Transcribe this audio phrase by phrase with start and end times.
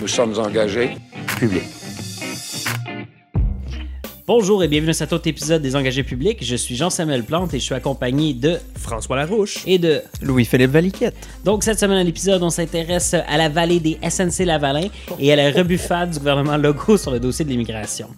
[0.00, 0.96] Nous sommes engagés.
[1.38, 1.62] Public.
[4.26, 6.38] Bonjour et bienvenue à cet autre épisode des Engagés publics.
[6.42, 9.58] Je suis Jean-Samuel Plante et je suis accompagné de François Larouche.
[9.66, 10.00] et de.
[10.22, 11.16] Louis-Philippe Valiquette.
[11.44, 14.88] Donc cette semaine à l'épisode, on s'intéresse à la vallée des SNC Lavalin
[15.18, 18.08] et à la rebuffade du gouvernement Legault sur le dossier de l'immigration.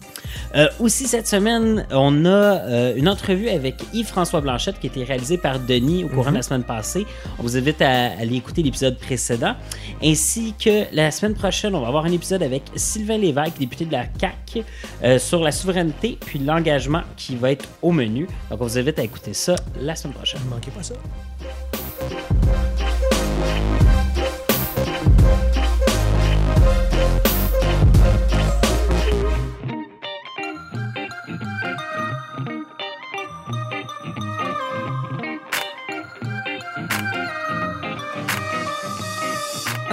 [0.55, 5.03] Euh, aussi cette semaine, on a euh, une entrevue avec Yves-François Blanchette qui a été
[5.03, 7.05] réalisée par Denis au courant de la semaine passée.
[7.39, 9.55] On vous invite à aller écouter l'épisode précédent.
[10.03, 13.91] Ainsi que la semaine prochaine, on va avoir un épisode avec Sylvain Lévesque, député de
[13.91, 14.63] la CAQ,
[15.03, 18.27] euh, sur la souveraineté puis l'engagement qui va être au menu.
[18.49, 20.41] Donc on vous invite à écouter ça la semaine prochaine.
[20.45, 20.93] Ne manquez pas ça.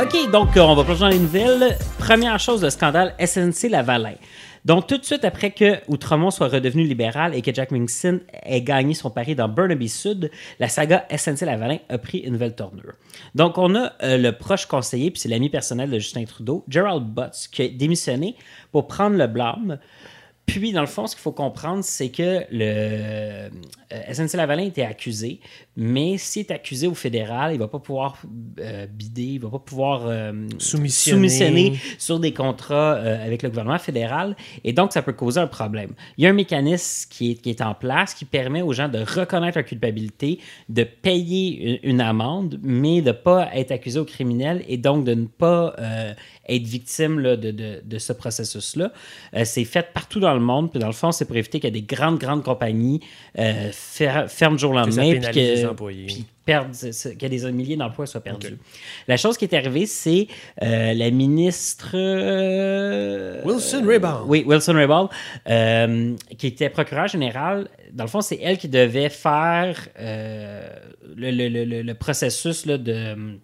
[0.00, 1.76] OK, donc euh, on va plonger dans les nouvelles.
[1.98, 4.14] Première chose, le scandale SNC Lavalin.
[4.64, 8.62] Donc, tout de suite après que Outremont soit redevenu libéral et que Jack Minson ait
[8.62, 12.94] gagné son pari dans Burnaby Sud, la saga SNC Lavalin a pris une nouvelle tournure.
[13.34, 17.04] Donc, on a euh, le proche conseiller, puis c'est l'ami personnel de Justin Trudeau, Gerald
[17.04, 18.36] Butts, qui a démissionné
[18.72, 19.78] pour prendre le blâme.
[20.46, 23.50] Puis, dans le fond, ce qu'il faut comprendre, c'est que le
[23.92, 25.40] euh, SNC Lavalin était accusé,
[25.76, 28.20] mais s'il est accusé au fédéral, il va pas pouvoir
[28.60, 31.16] euh, bider, il va pas pouvoir euh, Soumissionner.
[31.28, 35.46] soumissionner sur des contrats euh, avec le gouvernement fédéral, et donc ça peut causer un
[35.46, 35.92] problème.
[36.18, 38.88] Il y a un mécanisme qui est, qui est en place qui permet aux gens
[38.88, 40.38] de reconnaître leur culpabilité,
[40.68, 45.04] de payer une, une amende, mais de ne pas être accusé au criminel et donc
[45.04, 46.12] de ne pas euh,
[46.48, 48.92] être victime là, de, de- de ce processus-là.
[49.44, 51.82] C'est fait partout dans le monde, puis dans le fond, c'est pour éviter que des
[51.82, 53.00] grandes, grandes compagnies
[53.80, 55.02] fer- ferment du jour lendemain,
[55.70, 56.06] employés.
[56.06, 58.56] puis qu'il y a des milliers d'emplois soient perdus.
[59.08, 60.26] La chose qui est arrivée, c'est
[60.62, 61.90] euh, la ministre...
[61.94, 64.22] euh, Wilson Raybould.
[64.26, 65.08] oui, Wilson Raybould,
[65.48, 67.68] euh, qui était procureur général.
[67.92, 72.78] Dans le fond, c'est elle qui devait faire le, le- le- le- le processus là,
[72.78, 73.38] de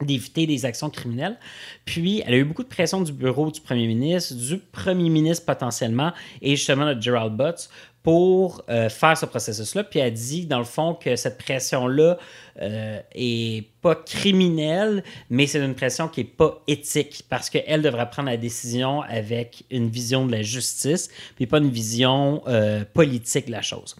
[0.00, 1.36] d'éviter des actions criminelles.
[1.84, 5.44] Puis, elle a eu beaucoup de pression du bureau du premier ministre, du premier ministre
[5.44, 7.68] potentiellement, et justement de Gerald Butts
[8.02, 9.84] pour euh, faire ce processus-là.
[9.84, 12.16] Puis, elle dit, dans le fond, que cette pression-là
[12.62, 18.08] euh, est pas criminelle, mais c'est une pression qui est pas éthique, parce qu'elle devrait
[18.08, 23.46] prendre la décision avec une vision de la justice, puis pas une vision euh, politique
[23.46, 23.94] de la chose.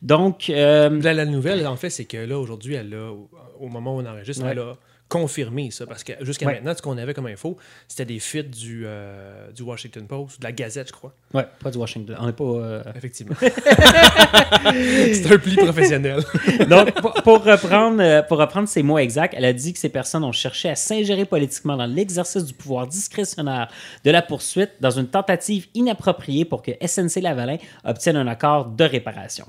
[0.00, 3.30] Donc, euh, la nouvelle, en fait, c'est que là, aujourd'hui, elle a, au-
[3.60, 4.50] au moment où on enregistre, Ouais.
[4.52, 4.76] elle a
[5.12, 5.86] confirmé ça.
[5.86, 6.54] Parce que jusqu'à Ouais.
[6.54, 7.56] maintenant, ce qu'on avait comme info,
[7.86, 11.12] c'était des fuites du, euh, du Washington Post, de la Gazette, je crois.
[11.34, 12.16] ouais, pas du Washington.
[12.18, 12.44] On n'est pas.
[12.44, 13.34] euh, Effectivement.
[13.40, 16.20] c'est un pli professionnel.
[16.68, 19.88] Donc, pour, pour reprendre, euh, pour reprendre ses mots exacts, elle a dit que ces
[19.88, 23.68] personnes ont cherché à s'ingérer politiquement dans l'exercice du pouvoir discrétionnaire
[24.04, 28.84] de la poursuite dans une tentative inappropriée pour que SNC Lavalin obtienne un accord de
[28.84, 29.46] réparation.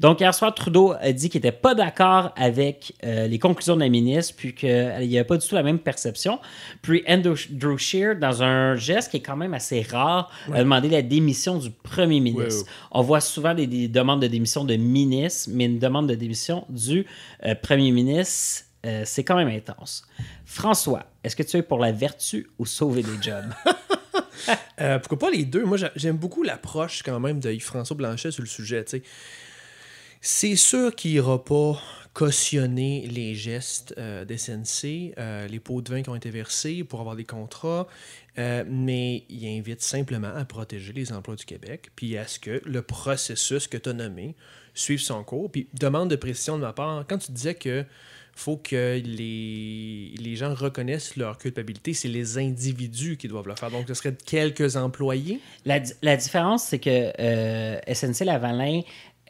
[0.00, 3.80] Donc, hier soir, Trudeau a dit qu'il n'était pas d'accord avec euh, les conclusions de
[3.80, 4.54] la ministre, puis
[5.04, 6.38] qu'il n'y avait pas du tout la même perception.
[6.82, 11.02] Puis Andrew Scheer, dans un geste qui est quand même assez rare, a demandé la
[11.02, 12.40] démission du premier ministre.
[12.48, 12.70] Ouais, ouais.
[12.92, 16.64] On voit souvent des, des demandes de démission de ministres, mais une demande de démission
[16.68, 17.06] du
[17.44, 20.04] euh, premier ministre, euh, c'est quand même intense.
[20.44, 23.44] François, est-ce que tu es pour la vertu ou sauver des jobs?
[24.80, 25.64] Euh, pourquoi pas les deux?
[25.64, 28.82] Moi, j'a- j'aime beaucoup l'approche quand même de Yves-François Blanchet sur le sujet.
[28.86, 29.02] sais.
[30.24, 31.82] C'est sûr qu'il n'ira pas
[32.14, 37.00] cautionner les gestes euh, d'SNC, euh, les pots de vin qui ont été versés pour
[37.00, 37.88] avoir des contrats,
[38.38, 42.62] euh, mais il invite simplement à protéger les emplois du Québec, puis à ce que
[42.64, 44.36] le processus que tu as nommé
[44.74, 45.50] suive son cours.
[45.50, 47.84] Puis demande de précision de ma part, quand tu disais que
[48.34, 53.70] faut que les, les gens reconnaissent leur culpabilité, c'est les individus qui doivent le faire.
[53.70, 55.40] Donc, ce serait quelques employés?
[55.66, 58.80] La, la différence, c'est que euh, SNC Lavalin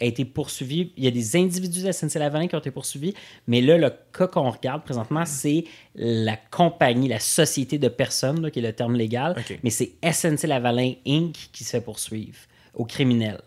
[0.00, 0.92] a été poursuivi.
[0.96, 3.14] Il y a des individus de SNC Lavalin qui ont été poursuivis,
[3.46, 8.50] mais là, le cas qu'on regarde présentement, c'est la compagnie, la société de personnes, là,
[8.50, 11.34] qui est le terme légal, mais c'est SNC Lavalin Inc.
[11.52, 12.38] qui se fait poursuivre
[12.74, 13.40] au criminel.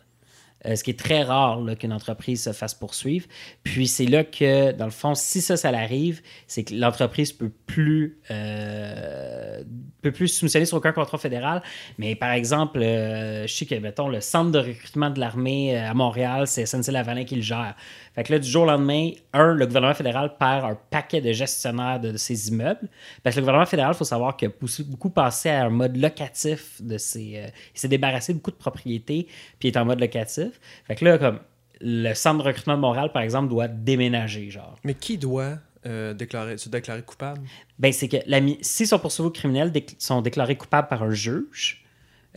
[0.65, 3.27] Euh, ce qui est très rare qu'une entreprise se fasse poursuivre.
[3.63, 7.51] Puis c'est là que, dans le fond, si ça, ça l'arrive, c'est que l'entreprise peut
[7.65, 9.63] plus euh,
[10.01, 11.62] peut plus soumissionner sur aucun contrat fédéral.
[11.97, 15.94] Mais par exemple, euh, je sais que, mettons, le centre de recrutement de l'armée à
[15.94, 17.75] Montréal, c'est SNC Lavalin qui le gère.
[18.15, 21.31] Fait que là, du jour au lendemain, un, le gouvernement fédéral perd un paquet de
[21.33, 22.88] gestionnaires de, de ses immeubles.
[23.23, 24.51] Parce que le gouvernement fédéral, il faut savoir qu'il a
[24.85, 27.33] beaucoup passé à un mode locatif de ses.
[27.38, 29.27] euh, il s'est débarrassé de beaucoup de propriétés,
[29.59, 30.59] puis il est en mode locatif.
[30.88, 31.39] Fait que là, comme
[31.81, 34.75] le centre de recrutement de Montréal, par exemple, doit déménager, genre.
[34.85, 37.41] Mais qui doit euh, déclarer, se déclarer coupable?
[37.77, 41.11] Ben, c'est que la, s'ils sont poursuivis au criminel, déc- sont déclarés coupables par un
[41.11, 41.84] juge.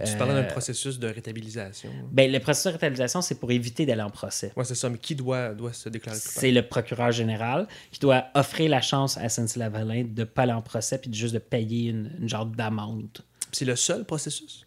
[0.04, 1.90] Tu euh, parlais d'un processus de rétabilisation.
[2.12, 4.52] Ben, le processus de réhabilitation, c'est pour éviter d'aller en procès.
[4.56, 6.40] Ouais, c'est ça, mais qui doit, doit se déclarer coupable?
[6.40, 10.52] C'est le procureur général qui doit offrir la chance à SNC-Lavalin de ne pas aller
[10.52, 13.08] en procès puis de juste de payer une, une genre d'amende.
[13.52, 14.66] C'est le seul processus?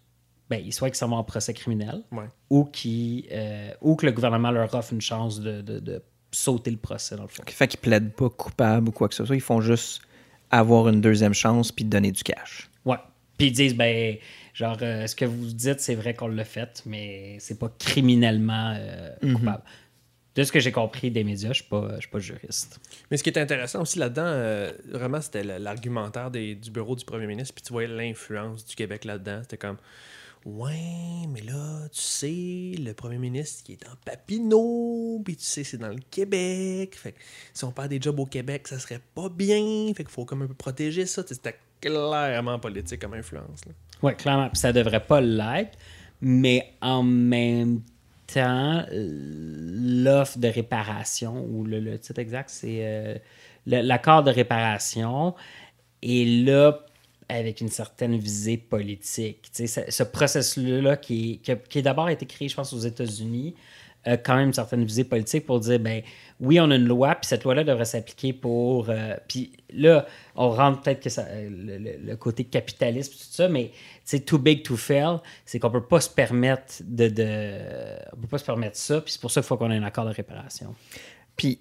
[0.49, 2.25] Ben, soit qu'ils s'en vont en procès criminel Ouais.
[2.49, 6.01] ou, qui, euh, ou que le gouvernement leur offre une chance de, de- de
[6.33, 7.43] sauter le procès, dans le fond.
[7.47, 9.35] Fait qu'ils plaident pas coupables ou quoi que ce soit.
[9.35, 10.01] Ils font juste
[10.49, 12.69] avoir une deuxième chance puis donner du cash.
[12.83, 12.97] Ouais.
[13.37, 14.17] Puis ils disent, ben,
[14.61, 18.75] genre, euh, ce que vous dites, c'est vrai qu'on l'a fait, mais c'est pas criminellement
[18.77, 19.63] euh, coupable.
[20.35, 22.79] De ce que j'ai compris des médias, je je suis pas juriste.
[23.09, 27.27] Mais ce qui est intéressant aussi là-dedans, euh, vraiment, c'était l'argumentaire du bureau du premier
[27.27, 29.39] ministre, puis tu voyais l'influence du Québec là-dedans.
[29.41, 29.77] C'était comme,
[30.45, 35.63] ouais, mais là, tu sais, le premier ministre qui est en Papineau, puis tu sais,
[35.63, 36.95] c'est dans le Québec.
[36.95, 37.17] Fait que
[37.53, 39.91] si on perd des jobs au Québec, ça serait pas bien.
[39.95, 41.23] Fait qu'il faut comme un peu protéger ça.
[41.27, 43.65] C'était clairement politique comme influence.
[43.65, 43.73] là.
[44.03, 44.49] Oui, clairement.
[44.49, 45.77] Puis ça devrait pas l'être,
[46.21, 47.81] mais en même
[48.27, 53.15] temps, l'offre de réparation, ou le, le titre exact, c'est euh,
[53.65, 55.35] l'accord de réparation
[56.01, 56.79] est là
[57.29, 59.49] avec une certaine visée politique.
[59.53, 63.55] Ce, ce processus-là qui, qui qui a d'abord été créé, je pense, aux États-Unis,
[64.03, 66.01] a quand même une certaine visée politique pour dire, ben
[66.39, 68.89] oui, on a une loi, puis cette loi-là devrait s'appliquer pour...
[68.89, 73.47] euh, puis là, on rentre peut-être que ça, euh, le, le- côté capitalisme, tout ça,
[73.47, 73.71] mais
[74.03, 77.59] c'est too big to fail, c'est qu'on peut pas se permettre de, de...
[78.13, 79.83] On peut pas se permettre ça, puis c'est pour ça qu'il faut qu'on ait un
[79.83, 80.73] accord de réparation.
[81.35, 81.59] Puis,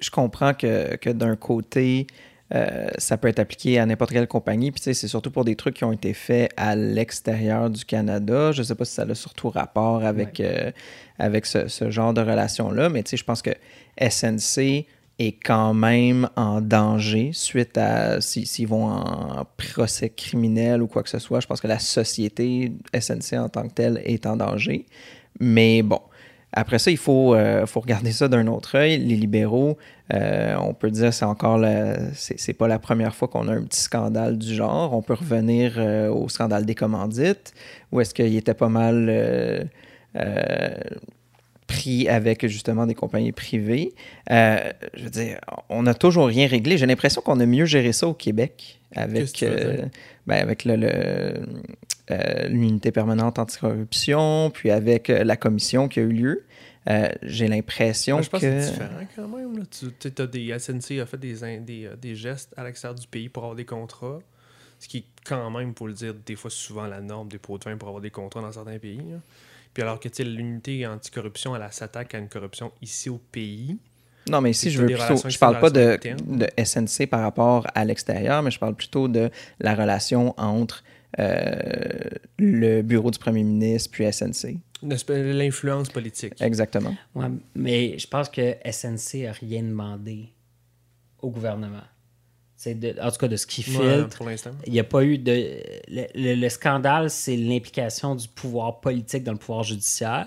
[0.00, 2.06] je comprends que, que d'un côté,
[2.54, 4.70] euh, ça peut être appliqué à n'importe quelle compagnie.
[4.70, 8.52] Puis, c'est surtout pour des trucs qui ont été faits à l'extérieur du Canada.
[8.52, 10.70] Je ne sais pas si ça a surtout rapport avec, euh,
[11.18, 13.50] avec ce, ce genre de relation-là, mais je pense que
[13.98, 14.86] SNC
[15.18, 21.02] est quand même en danger suite à si- s'ils vont en procès criminel ou quoi
[21.02, 21.40] que ce soit.
[21.40, 24.84] Je pense que la société SNC en tant que telle est en danger.
[25.40, 26.00] Mais bon,
[26.56, 28.96] après ça, il faut, euh, faut regarder ça d'un autre œil.
[28.96, 29.76] Les libéraux,
[30.14, 31.62] euh, on peut dire c'est encore
[32.14, 34.94] c'est c'est pas la première fois qu'on a un petit scandale du genre.
[34.94, 37.52] On peut revenir euh, au scandale des commandites,
[37.92, 39.68] où est-ce qu'il était pas mal
[41.66, 43.92] pris avec justement des compagnies privées.
[44.30, 44.58] Euh,
[44.94, 45.38] je veux dire,
[45.68, 46.78] on n'a toujours rien réglé.
[46.78, 49.84] J'ai l'impression qu'on a mieux géré ça au Québec avec, euh,
[50.26, 50.90] ben, avec le, le,
[52.10, 56.44] euh, l'unité permanente anticorruption, puis avec la commission qui a eu lieu.
[56.88, 58.46] Euh, j'ai l'impression Moi, je pense que...
[58.46, 59.58] que c'est différent quand même.
[59.58, 59.64] Là.
[59.70, 63.42] Tu as des SNC a fait des, euh, des gestes à l'extérieur du pays pour
[63.42, 64.20] avoir des contrats.
[64.78, 67.58] Ce qui est quand même, pour le dire, des fois souvent la norme des pots
[67.58, 68.98] de vin pour avoir des contrats dans certains pays.
[68.98, 69.18] là.
[69.74, 73.76] Puis alors que l'unité anticorruption, elle s'attaque à une corruption ici au pays.
[74.28, 75.28] Non, mais ici, je veux plutôt.
[75.28, 75.98] Je parle pas de
[76.62, 79.30] SNC par rapport à l'extérieur, mais je parle plutôt de
[79.60, 80.82] la relation entre
[81.18, 84.58] euh, le bureau du premier ministre puis SNC.
[84.82, 86.34] L'influence politique.
[86.40, 86.94] Exactement.
[87.14, 90.28] Ouais, mais je pense que SNC a rien demandé
[91.20, 91.82] au gouvernement.
[92.56, 94.22] C'est de, en tout cas, de ce qui Ouais, filtre.
[94.66, 95.32] Il n'y a pas eu de.
[95.88, 100.26] Le, le- le scandale, c'est l'implication du pouvoir politique dans le pouvoir judiciaire,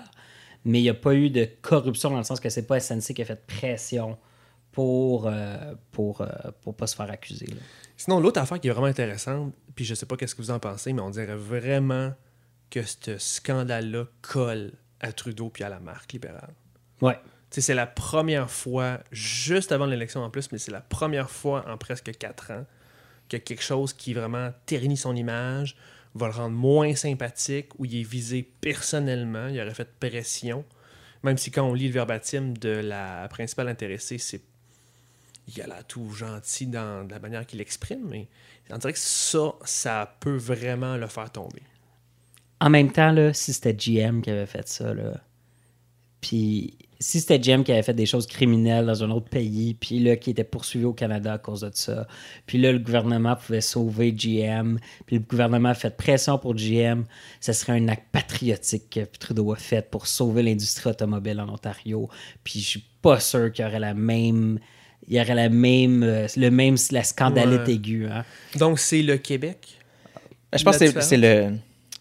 [0.64, 3.14] mais il n'y a pas eu de corruption dans le sens que c'est pas SNC
[3.14, 4.16] qui a fait pression
[4.72, 6.26] pour euh, pour, euh,
[6.62, 7.46] pour pas se faire accuser.
[7.46, 7.56] là.
[7.96, 10.60] Sinon, l'autre affaire qui est vraiment intéressante, puis je sais pas qu'est-ce que vous en
[10.60, 12.12] pensez, mais on dirait vraiment
[12.70, 16.54] que ce scandale-là colle à Trudeau puis à la marque libérale.
[17.00, 17.18] Ouais.
[17.50, 21.76] C'est la première fois, juste avant l'élection en plus, mais c'est la première fois en
[21.76, 22.64] presque quatre ans
[23.36, 25.76] a quelque chose qui vraiment ternit son image,
[26.14, 30.64] va le rendre moins sympathique, où il est visé personnellement, il aurait fait pression.
[31.22, 34.42] Même si quand on lit le verbatim de la principale intéressée, c'est
[35.48, 38.28] il a l'air tout gentil dans la manière qu'il exprime, mais
[38.70, 41.62] on dirait que ça, ça peut vraiment le faire tomber.
[42.60, 45.14] En même temps, là, si c'était GM qui avait fait ça, là,
[46.20, 50.00] puis si c'était GM qui avait fait des choses criminelles dans un autre pays, puis
[50.00, 52.06] là, qui était poursuivi au Canada à cause de ça,
[52.44, 57.04] puis là, le gouvernement pouvait sauver GM, puis le gouvernement a fait pression pour GM,
[57.40, 62.10] ce serait un acte patriotique que Trudeau a fait pour sauver l'industrie automobile en Ontario,
[62.44, 64.58] puis je suis pas sûr qu'il y aurait la même...
[65.08, 67.72] Il y aurait la même, euh, le même, la scandalite Ouais.
[67.72, 68.06] aiguë.
[68.06, 68.24] Hein?
[68.58, 69.78] Donc, c'est le Québec?
[70.52, 71.54] Ben, Je pense que c'est le.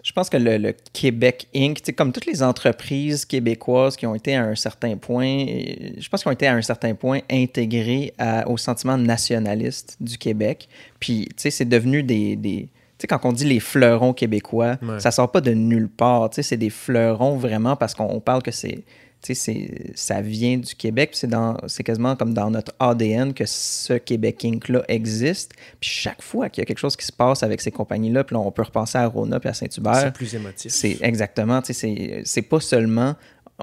[0.09, 4.35] Je pense que le, le Québec Inc., comme toutes les entreprises québécoises qui ont été
[4.35, 8.49] à un certain point, je pense qu'ils ont été à un certain point intégrées à-
[8.49, 10.67] au sentiment nationaliste du Québec.
[10.99, 12.35] Puis, tu sais, c'est devenu des.
[12.35, 14.99] des- tu sais, quand on dit les fleurons québécois, Ouais.
[14.99, 16.31] ça sort pas de nulle part.
[16.31, 18.79] Tu sais, c'est des fleurons vraiment parce qu'on on parle que c'est
[19.21, 24.43] ça vient du Québec, c'est dans c'est quasiment comme dans notre ADN que ce Québec
[24.45, 24.69] Inc.
[24.69, 25.53] là existe.
[25.79, 28.35] Puis chaque fois qu'il y a quelque chose qui se passe avec ces compagnies-là, puis
[28.35, 29.95] là, on peut repenser à Rona puis à Saint-Hubert.
[29.99, 30.71] C'est plus émotif.
[30.71, 33.15] C'est exactement, tu sais, c'est- c'est pas seulement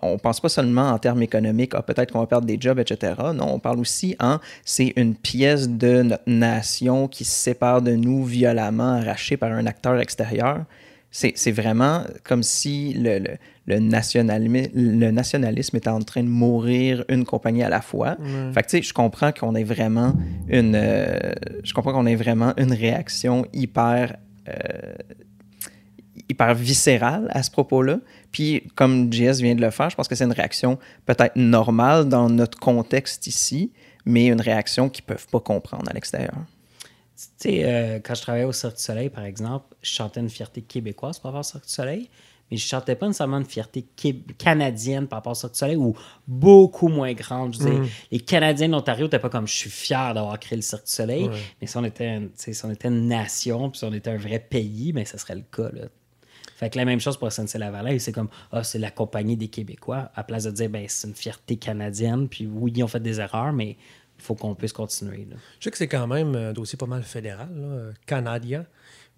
[0.03, 3.15] on pense pas seulement en termes économiques, ah, peut-être qu'on va perdre des jobs, etc.
[3.35, 7.93] Non, on parle aussi en c'est une pièce de notre nation qui se sépare de
[7.93, 10.67] nous violemment, arrachée par un acteur extérieur.
[11.11, 13.31] C'est c'est vraiment comme si le, le,
[13.67, 18.17] le nationalisme, le nationalisme était en train de mourir une compagnie à la fois.
[18.55, 20.15] Fait que tu sais, je comprends qu'on ait vraiment
[20.49, 21.19] une, euh,
[21.65, 24.17] je comprends qu'on ait vraiment une réaction hyper
[24.49, 24.95] euh,
[26.29, 27.99] hyper viscérale à ce propos-là.
[28.33, 32.09] Puis, comme JS vient de le faire, je pense que c'est une réaction peut-être normale
[32.09, 33.73] dans notre contexte ici,
[34.05, 36.37] mais une réaction qu'ils ne peuvent pas comprendre à l'extérieur.
[37.17, 40.29] Tu sais, euh, quand je travaillais au Cirque du Soleil, par exemple, je chantais une
[40.29, 42.11] fierté québécoise rapport au Cirque du Soleil,
[42.51, 43.85] mais je chantais pas nécessairement une fierté
[44.39, 45.95] canadienne par rapport au Cirque du Soleil ou
[46.27, 47.55] beaucoup moins grande.
[47.55, 50.57] Je veux dire, les Canadiens de l'Ontario n'étaient pas comme je suis fier d'avoir créé
[50.57, 53.79] le Cirque du Soleil, mais si on, était une, si on était une nation, puis
[53.79, 55.71] si on était un vrai pays, ben, ça serait le cas.
[55.73, 55.87] Là.
[56.57, 60.11] Fait que la même chose pour SNC-Lavalin, c'est comme, ah, c'est la compagnie des Québécois,
[60.15, 63.21] à place de dire, ben, c'est une fierté canadienne, puis oui, ils ont fait des
[63.21, 63.77] erreurs, mais
[64.19, 65.27] il faut qu'on puisse continuer.
[65.31, 65.37] là.
[65.61, 68.65] Je sais que c'est quand même un dossier pas mal fédéral, là, canadien.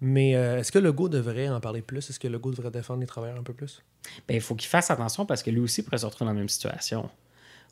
[0.01, 2.09] Mais euh, est-ce que Legault devrait en parler plus?
[2.09, 3.83] Est-ce que Legault devrait défendre les travailleurs un peu plus?
[4.27, 6.39] ben, il faut qu'il fasse attention parce que lui aussi pourrait se retrouver dans la
[6.39, 7.09] même situation.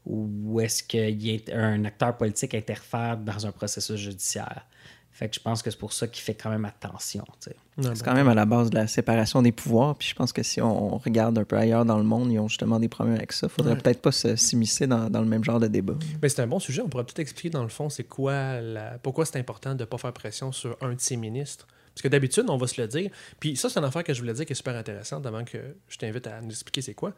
[0.06, 4.66] Ou est-ce qu'il y a un acteur politique interfère dans un processus judiciaire?
[5.12, 7.26] Fait que je pense que c'est pour ça qu'il fait quand même attention.
[7.40, 7.92] C'est bon.
[8.06, 9.96] quand même à la base de la séparation des pouvoirs.
[9.96, 12.48] Puis je pense que si on regarde un peu ailleurs dans le monde, ils ont
[12.48, 13.50] justement des problèmes avec ça.
[13.50, 13.80] Faudrait Ouais.
[13.82, 15.96] peut-être pas se- s'immiscer dans, dans le même genre de débat.
[16.22, 16.84] Mais c'est un bon sujet.
[16.84, 19.00] On pourrait peut-être expliquer dans le fond c'est quoi la...
[19.00, 21.68] pourquoi c'est important de ne pas faire pression sur un de ses ministres.
[21.98, 23.10] Parce que d'habitude, on va se le dire.
[23.40, 25.58] Puis ça, c'est une affaire que je voulais dire qui est super intéressante avant que
[25.90, 27.16] je t'invite à nous expliquer c'est quoi.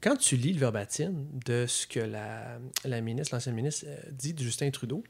[0.00, 1.12] Quand tu lis le verbatim
[1.46, 5.04] de ce que la, la ministre, l'ancienne ministre, euh, dit de Justin Trudeau,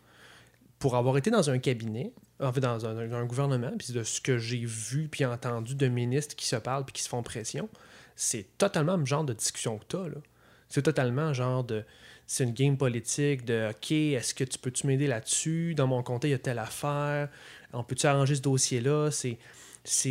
[0.78, 4.36] pour avoir été dans un cabinet, en fait, dans un, gouvernement, puis de ce que
[4.36, 7.70] j'ai vu puis entendu de ministres qui se parlent puis qui se font pression,
[8.14, 10.20] c'est totalement le genre de discussion que tu as.
[10.68, 11.82] C'est totalement genre de.
[12.26, 15.74] C'est une game politique de OK, est-ce que tu peux-tu m'aider là-dessus?
[15.74, 17.30] Dans mon comté, il y a telle affaire.
[17.72, 19.10] On peut-tu arranger ce dossier-là?
[19.10, 19.38] C'est.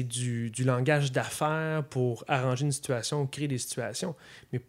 [0.04, 4.16] Du, langage d'affaires pour arranger une situation créer des situations.
[4.52, 4.60] Mais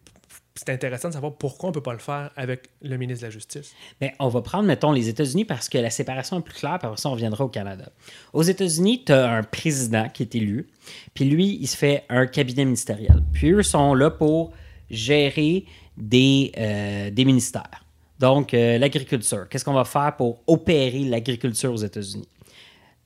[0.53, 3.27] c'est intéressant de savoir pourquoi on ne peut pas le faire avec le ministre de
[3.27, 3.73] la Justice.
[4.01, 6.87] Ben, on va prendre, mettons, les États-Unis parce que la séparation est plus claire, puis
[6.87, 7.89] après ça, on reviendra au Canada.
[8.33, 10.67] Aux États-Unis, tu as un président qui est élu,
[11.13, 13.23] puis lui, il se fait un cabinet ministériel.
[13.31, 14.51] Puis eux sont là pour
[14.89, 15.65] gérer
[15.95, 17.85] des, euh, ministères.
[18.19, 19.47] Donc, euh, l'agriculture.
[19.49, 22.27] Qu'est-ce qu'on va faire pour opérer l'agriculture aux États-Unis?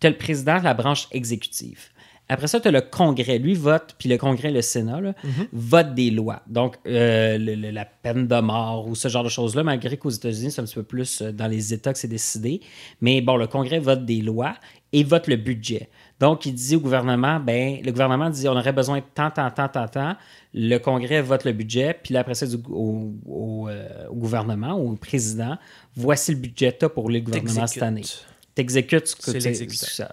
[0.04, 1.80] Tu as le président de la branche exécutive.
[2.30, 3.38] Après ça, tu as le Congrès.
[3.38, 5.14] Lui vote, puis le Congrès, le Sénat, là,
[5.52, 6.42] vote des lois.
[6.48, 10.10] Donc, euh, le- le- la peine de mort ou ce genre de choses-là, malgré qu'aux
[10.10, 12.62] États-Unis, c'est un petit peu plus euh, dans les États que c'est décidé.
[13.02, 14.56] Mais bon, le Congrès vote des lois
[14.94, 15.90] et vote le budget.
[16.20, 19.50] Donc, il dit au gouvernement, ben, le gouvernement dit on aurait besoin de tant, tant,
[19.52, 20.16] tant, tant, tant.
[20.54, 24.96] Le Congrès vote le budget, puis là, après ça, au, au, euh, au gouvernement, au
[24.96, 25.58] président,
[25.96, 28.02] voici le budget pour le gouvernement cette année
[28.56, 30.04] t'exécutes ce que tu-.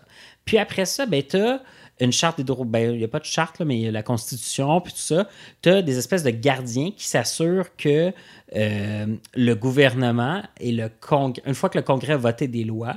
[0.45, 1.63] Puis après ça, ben, tu as
[2.01, 2.65] une charte des droits.
[2.67, 4.93] Ben, il n'y a pas de charte, là, mais il y a la Constitution, puis
[4.93, 5.29] tout ça.
[5.63, 8.13] Tu as des espèces de gardiens qui s'assurent que
[8.57, 12.97] euh, le gouvernement et le Congrès, une fois que le Congrès a voté des lois,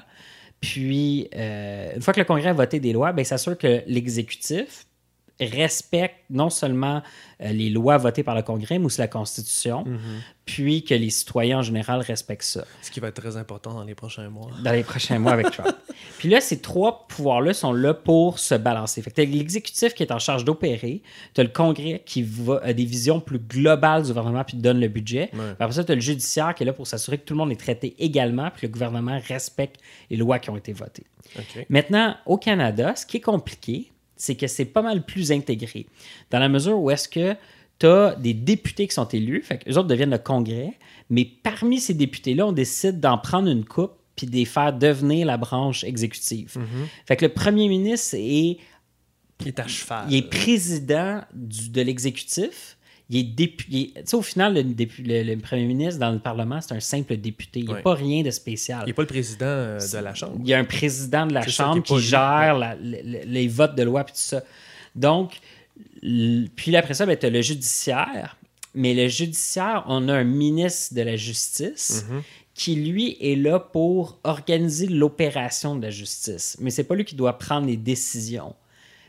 [0.62, 4.86] puis euh, une fois que le Congrès a voté des lois, ben, s'assure que l'exécutif
[5.40, 7.02] respecte non seulement
[7.42, 9.86] euh, les lois votées par le Congrès, mais aussi la Constitution,
[10.46, 13.84] puis que les citoyens en général respectent ça Ce qui va être très important dans
[13.84, 14.52] les prochains mois.
[14.64, 15.76] dans les prochains mois avec Trump.
[16.20, 19.02] Puis là, ces trois pouvoirs-là sont là pour se balancer.
[19.02, 21.02] Fait que l'exécutif qui est en charge d'opérer,
[21.34, 24.80] tu as le Congrès qui va, a des visions plus globales du gouvernement puis donne
[24.80, 25.32] le budget.
[25.60, 27.52] Après ça, tu as le judiciaire qui est là pour s'assurer que tout le monde
[27.52, 31.06] est traité également puis que le gouvernement respecte les lois qui ont été votées.
[31.70, 33.93] Maintenant, au Canada, ce qui est compliqué,
[34.24, 35.86] c'est que c'est pas mal plus intégré.
[36.32, 37.36] Dans la mesure où est-ce que
[37.80, 40.74] tu as des députés qui sont élus, fait les autres deviennent le Congrès,
[41.10, 45.26] mais parmi ces députés-là, on décide d'en prendre une coupe puis de les faire devenir
[45.26, 46.56] la branche exécutive.
[47.06, 48.58] Fait que le premier ministre est,
[49.42, 50.06] Il est à cheval.
[50.10, 52.78] il est président du- de l'exécutif.
[53.10, 53.92] Il est député.
[53.96, 56.80] Tu sais, au final, le, dépu- le- le premier ministre dans le Parlement, c'est un
[56.80, 57.60] simple député.
[57.60, 57.82] Il n'y a Ouais.
[57.82, 58.84] pas rien de spécial.
[58.86, 60.38] Il n'est pas le président euh, de la Chambre.
[60.40, 64.02] Il y a un président de la Chambre qui gère la- les votes de loi
[64.02, 64.42] et tout ça.
[64.96, 65.34] Donc,
[66.02, 68.38] puis après ça, ben, tu as le judiciaire.
[68.76, 72.22] Mais le judiciaire, on a un ministre de la Justice Mhm.
[72.56, 76.58] qui, lui, est là pour organiser l'opération de la justice.
[76.60, 78.56] Mais c'est pas lui qui doit prendre les décisions.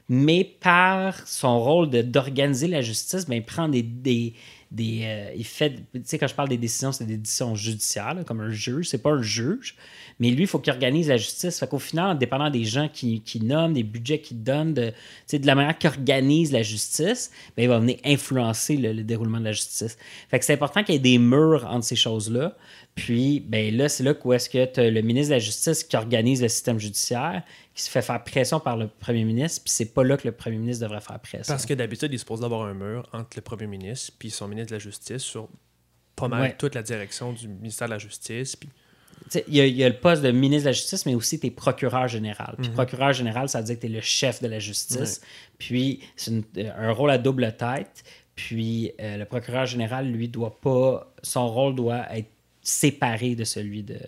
[0.09, 4.35] Mais par son rôle d'organiser la justice, ben, il prend des, des,
[4.71, 8.51] des euh, tu sais, quand je parle des décisions, c'est des décisions judiciaires, comme un
[8.51, 8.89] juge.
[8.89, 9.77] C'est pas un juge,
[10.21, 11.59] mais lui, il faut qu'il organise la justice.
[11.59, 14.90] Fait qu'au final, en dépendant des gens qui, qui nomment, des budgets qu'il donne, de,
[14.90, 14.94] tu
[15.26, 19.02] sais, de la manière qu'il organise la justice, ben, il va venir influencer le, le
[19.02, 19.97] déroulement de la justice.
[20.30, 22.56] Fait que c'est important qu'il y ait des murs entre ces choses-là.
[22.94, 25.83] Puis, ben là, c'est là où est-ce que tu as le ministre de la Justice
[25.83, 27.42] qui organise le système judiciaire,
[27.75, 30.33] qui se fait faire pression par le premier ministre, puis c'est pas là que le
[30.33, 31.52] premier ministre devrait faire pression.
[31.52, 34.47] Parce que d'habitude, il est supposé avoir un mur entre le premier ministre puis son
[34.47, 35.49] ministre de la Justice sur
[36.14, 36.54] pas mal Ouais.
[36.56, 38.54] toute la direction du ministère de la Justice.
[38.54, 38.68] Puis
[39.49, 41.40] Il y, a, il y a le poste de ministre de la Justice, mais aussi
[41.40, 42.54] tu es procureur général.
[42.59, 45.21] Puis procureur général, ça veut dire que tu es le chef de la justice.
[45.59, 48.04] Puis c'est euh, un rôle à double tête.
[48.37, 51.12] Puis euh, le procureur général, lui, doit pas.
[51.23, 52.30] Son rôle doit être
[52.62, 53.99] séparé de celui de,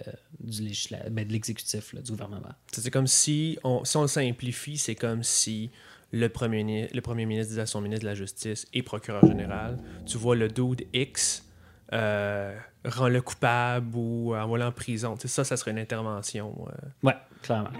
[0.40, 0.72] du
[1.10, 2.52] ben, de l'exécutif, du gouvernement.
[2.72, 5.70] c'est comme si on, si on le simplifie, c'est comme si
[6.12, 9.78] le premier, le premier ministre disait à son ministre de la Justice et procureur général
[10.06, 11.44] Tu vois le dude X,
[11.92, 12.56] euh,
[12.86, 15.14] rend-le coupable ou envoie-le en prison.
[15.16, 16.54] Tu sais, ça, ça serait une intervention.
[16.68, 16.88] euh.
[17.02, 17.70] Ouais, clairement.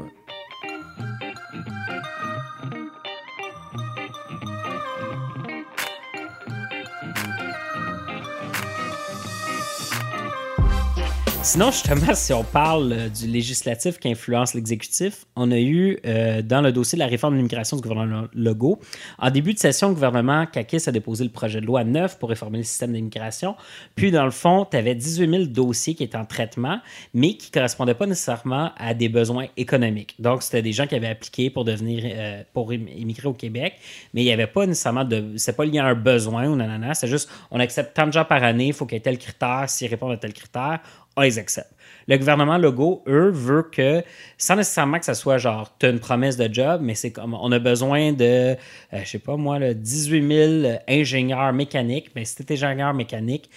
[11.47, 16.43] Sinon, justement, si on parle euh, du législatif qui influence l'exécutif, on a eu euh,
[16.43, 18.81] dans le dossier de la réforme de l'immigration du gouvernement Legault,
[19.21, 22.31] en début de session, le gouvernement Kakis a déposé le projet de loi 9 pour
[22.31, 23.55] réformer le système d'immigration.
[23.95, 26.81] Puis, dans le fond, tu avais 18 000 dossiers qui étaient en traitement,
[27.15, 30.17] mais qui ne correspondaient pas nécessairement à des besoins économiques.
[30.19, 33.75] Donc, c'était des gens qui avaient appliqué pour devenir euh, pour im- immigrer au Québec,
[34.15, 35.35] mais il n'y avait pas nécessairement de.
[35.37, 36.93] C'est pas lié à un besoin ou nanana.
[36.95, 39.17] C'est juste, on accepte tant de gens par année, il faut qu'il y ait tel
[39.17, 39.67] critère.
[39.69, 40.81] S'ils répondent à tel critère,
[41.17, 41.73] on les accepte.
[42.09, 44.05] Le gouvernement Legault, eux, veut que,
[44.39, 47.35] sans nécessairement que ça soit genre, tu as une promesse de job, mais c'est comme,
[47.35, 48.57] on a besoin de, euh,
[48.93, 52.11] je sais pas moi, là, 18 000 ingénieurs mécaniques.
[52.15, 53.51] Mais si tu es ingénieur mécanique,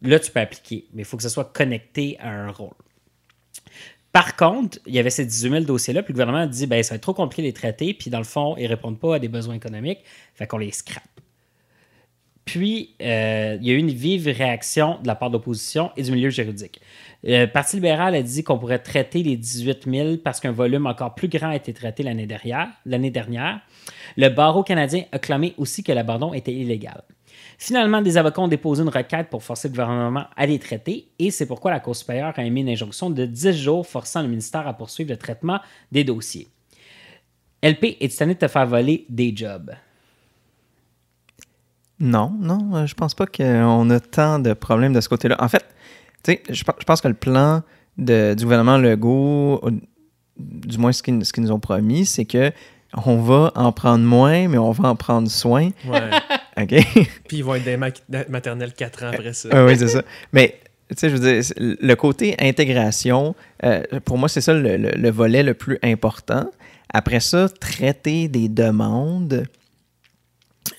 [0.00, 0.86] là, tu peux appliquer.
[0.94, 2.74] Mais il faut que ça soit connecté à un rôle.
[4.12, 6.82] Par contre, il y avait ces 18 000 dossiers-là, puis le gouvernement a dit ben,
[6.82, 8.98] ça va être trop compliqué de les traiter, puis dans le fond, ils ne répondent
[8.98, 10.00] pas à des besoins économiques,
[10.34, 11.04] fait qu'on les scrape.
[12.44, 16.02] Puis, euh, il y a eu une vive réaction de la part de l'opposition et
[16.02, 16.80] du milieu juridique.
[17.22, 21.14] Le Parti libéral a dit qu'on pourrait traiter les 18 000 parce qu'un volume encore
[21.14, 22.68] plus grand a été traité l'année dernière.
[22.86, 23.60] L'année dernière.
[24.16, 27.02] Le barreau canadien a clamé aussi que l'abandon était illégal.
[27.58, 31.30] Finalement, des avocats ont déposé une requête pour forcer le gouvernement à les traiter et
[31.30, 34.66] c'est pourquoi la Cour supérieure a émis une injonction de 10 jours forçant le ministère
[34.66, 35.60] à poursuivre le traitement
[35.92, 36.48] des dossiers.
[37.62, 39.72] LP, es-tu tanné de te faire voler des jobs?
[41.98, 45.36] Non, non, euh, je pense pas qu'on a tant de problèmes de ce côté-là.
[45.38, 45.66] En fait,
[46.22, 47.62] tu sais, je, je pense que le plan
[47.98, 49.70] de- du gouvernement Legault, euh,
[50.38, 52.52] du moins ce qu'ils nous ont promis, c'est que
[53.06, 55.70] on va en prendre moins, mais on va en prendre soin.
[55.86, 56.10] Ouais.
[56.62, 56.74] OK?
[57.28, 57.90] Puis ils vont être des ma-
[58.28, 59.48] maternelles 4 ans après ça.
[59.52, 60.02] Ah oui, c'est ça.
[60.32, 64.76] Mais, tu sais, je veux dire, le côté intégration, euh, pour moi, c'est ça le,
[64.76, 66.50] le- le volet le plus important.
[66.92, 69.44] Après ça, traiter des demandes,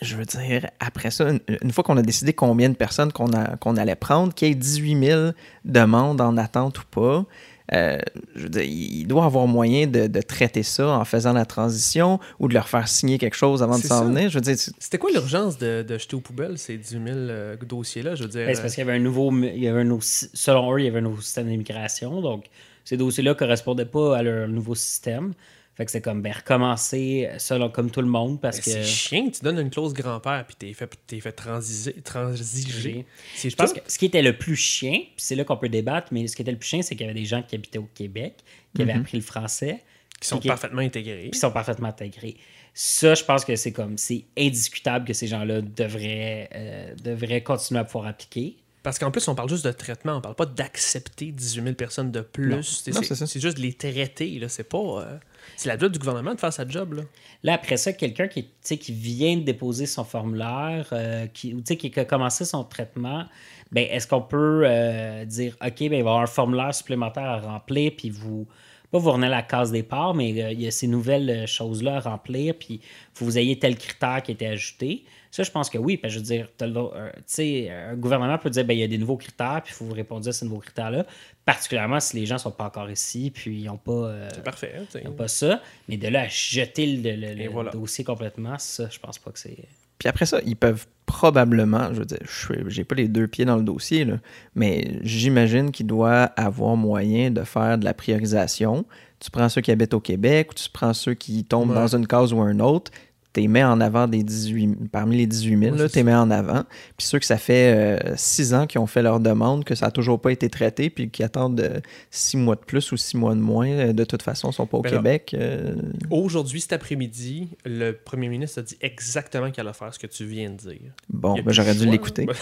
[0.02, 3.32] je veux dire, après ça, une, une fois qu'on a décidé combien de personnes qu'on
[3.34, 5.30] a- qu'on allait prendre, qu'il y ait 18 000
[5.66, 7.26] demandes en attente ou pas,
[7.74, 7.98] euh,
[8.36, 12.20] je veux dire, il doit avoir moyen de, de traiter ça en faisant la transition
[12.40, 14.04] ou de leur faire signer quelque chose avant de s'en ça.
[14.06, 14.30] venir.
[14.30, 17.56] Je veux dire, C'était quoi l'urgence de, de jeter aux poubelles ces 18 000 euh,
[17.66, 18.16] dossiers-là?
[18.16, 19.86] Je veux dire, Ben, c'est parce qu'il y avait un nouveau, il y avait un
[19.86, 22.20] nouveau selon eux, il y avait un nouveau système d'immigration.
[22.22, 22.46] Donc,
[22.84, 25.34] ces dossiers-là ne correspondaient pas à leur nouveau système.
[25.82, 28.70] Fait que c'est comme ben, recommencer selon comme tout le monde parce Ben, que.
[28.70, 31.94] C'est chiant, tu donnes une clause grand-père puis t'es fait, t'es fait transiger.
[32.04, 33.06] transiger.
[33.36, 35.70] C'est Je pense que ce qui était le plus chien, puis c'est là qu'on peut
[35.70, 37.56] débattre, mais ce qui était le plus chien, c'est qu'il y avait des gens qui
[37.56, 38.36] habitaient au Québec,
[38.76, 39.82] qui avaient appris le français,
[40.20, 41.22] Qui sont parfaitement intégrés.
[41.24, 42.38] puis qui sont parfaitement intégrés.
[42.76, 47.80] Ça, je pense que c'est comme c'est indiscutable que ces gens-là devraient, euh, devraient continuer
[47.82, 48.56] à pouvoir appliquer.
[48.84, 52.12] Parce qu'en plus, on parle juste de traitement, on parle pas d'accepter 18 000 personnes
[52.12, 52.50] de plus.
[52.50, 52.62] Non.
[52.64, 53.28] C'est- Non, c'est c'est ça.
[53.28, 54.40] c'est juste de les traiter.
[54.40, 54.48] là.
[54.50, 54.78] C'est pas.
[54.78, 55.18] euh,
[55.56, 56.94] C'est la job du gouvernement de faire sa job.
[56.94, 57.04] Là.
[57.44, 62.00] Là, après ça, quelqu'un qui, qui vient de déposer son formulaire, euh, qui, ou, qui
[62.00, 63.26] a commencé son traitement,
[63.72, 67.24] ben, est-ce qu'on peut euh, dire, OK, ben, il va y avoir un formulaire supplémentaire
[67.24, 68.48] à remplir, puis vous,
[68.92, 71.98] pas vous revenez à la case départ, mais euh, il y a ces nouvelles choses-là
[71.98, 72.82] à remplir, puis
[73.14, 75.06] faut que vous ayez tel critère qui a été ajouté.
[75.32, 78.38] Ça, je pense que oui, parce que je veux dire, euh, tu sais, un gouvernement
[78.38, 80.32] peut dire, ben, il y a des nouveaux critères, puis il faut vous répondre à
[80.34, 81.06] ces nouveaux critères-là,
[81.46, 83.92] particulièrement si les gens sont pas encore ici, puis ils n'ont pas...
[83.92, 84.74] euh, C'est parfait.
[84.78, 87.72] hein, ils n'ont pas ça, mais de là à jeter le, le- le Et voilà.
[87.72, 89.58] dossier complètement, ça, je pense pas que c'est.
[89.98, 93.46] Puis après ça, ils peuvent probablement, je veux dire, je j'ai pas les deux pieds
[93.46, 94.16] dans le dossier, là,
[94.56, 98.86] mais j'imagine qu'il doit avoir moyen de faire de la priorisation.
[99.20, 101.76] Tu prends ceux qui habitent au Québec ou tu prends ceux qui tombent Ouais.
[101.76, 102.92] dans une case ou un autre.
[103.34, 106.30] Tu mets en avant des 18, parmi les 18 000, Ouais, tu les mets en
[106.32, 106.64] avant.
[106.98, 109.92] Puis ceux que ça fait 6 ans qui ont fait leur demande, que ça n'a
[109.92, 113.40] toujours pas été traité, puis qui attendent 6 mois de plus ou 6 mois de
[113.40, 115.36] moins, euh, de toute façon, sont pas au Ben Québec.
[115.38, 115.76] euh,
[116.10, 120.26] Aujourd'hui, cet après-midi, le premier ministre a dit exactement qu'elle allait faire ce que tu
[120.26, 120.92] viens de dire.
[121.10, 122.28] bon, ben, j'aurais dû l'écouter.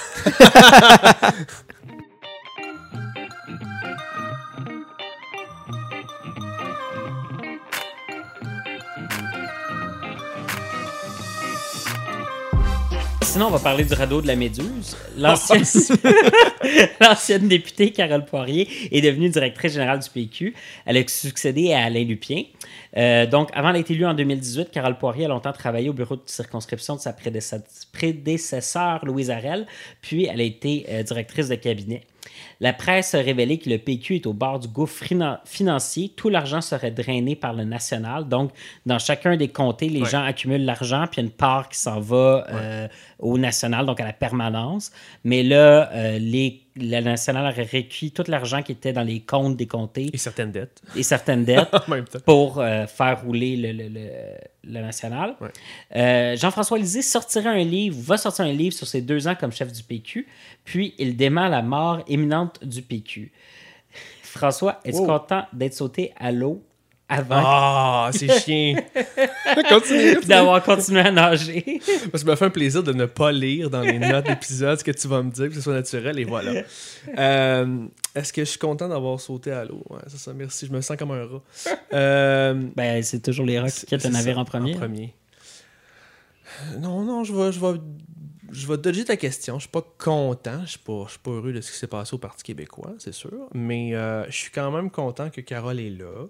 [13.39, 14.97] Sinon, on va parler du radeau de la Méduse.
[15.17, 15.63] L'ancienne,
[16.99, 20.53] l'ancienne députée Carole Poirier est devenue directrice générale du PQ.
[20.85, 22.43] Elle a succédé à Alain Lupien.
[22.97, 26.21] Euh, donc, avant d'être élue en 2018, Carole Poirier a longtemps travaillé au bureau de
[26.25, 27.13] circonscription de sa
[27.93, 29.65] prédécesseur, Louise Arel,
[30.01, 32.01] puis elle a été euh, directrice de cabinet.
[32.61, 36.11] La presse a révélé que le PQ est au bord du gouffre finan- financier.
[36.15, 38.27] Tout l'argent serait drainé par le national.
[38.27, 38.51] Donc,
[38.85, 40.09] dans chacun des comtés, les Ouais.
[40.09, 42.87] gens accumulent l'argent, puis il y a une part qui s'en va euh,
[43.19, 44.91] au national, donc à la permanence.
[45.23, 49.67] Mais là, les, le national aurait récuit tout l'argent qui était dans les comptes des
[49.67, 52.19] comtés Et certaines dettes et certaines dettes en même temps.
[52.25, 54.09] pour euh, faire rouler le, le- le-
[54.65, 55.35] le national.
[55.41, 55.49] Ouais.
[55.95, 59.51] Euh, Jean-François Lisée sortira un livre, va sortir un livre sur ses deux ans comme
[59.51, 60.27] chef du PQ,
[60.63, 63.31] puis il dément la mort imminente du PQ.
[64.21, 65.07] François, es-tu Wow.
[65.07, 66.61] content d'être sauté à l'eau?
[67.09, 68.75] Avant Ah, c'est chien.
[69.67, 70.17] Continue.
[70.17, 71.81] puis d'avoir continué à nager?
[72.11, 74.77] Parce que ça me fait un plaisir de ne pas lire dans les notes d'épisode
[74.79, 76.61] ce que tu vas me dire, que ce soit naturel, et voilà.
[77.17, 79.83] Euh, Est-ce que je suis content d'avoir sauté à l'eau?
[79.89, 80.67] Ouais, c'est ça, merci.
[80.67, 81.41] Je me sens comme un rat.
[81.93, 84.75] Euh, Ben, c'est toujours les rats qui quittent le c'est navire ça, en premier.
[86.79, 87.79] Non, non, je vais, je vais,
[88.51, 89.55] je vais dodger ta question.
[89.55, 90.61] Je suis pas content.
[90.65, 92.93] Je suis pas, je suis pas heureux de ce qui s'est passé au Parti québécois,
[92.99, 93.31] c'est sûr.
[93.53, 96.27] Mais euh, je suis quand même content que Carole est là.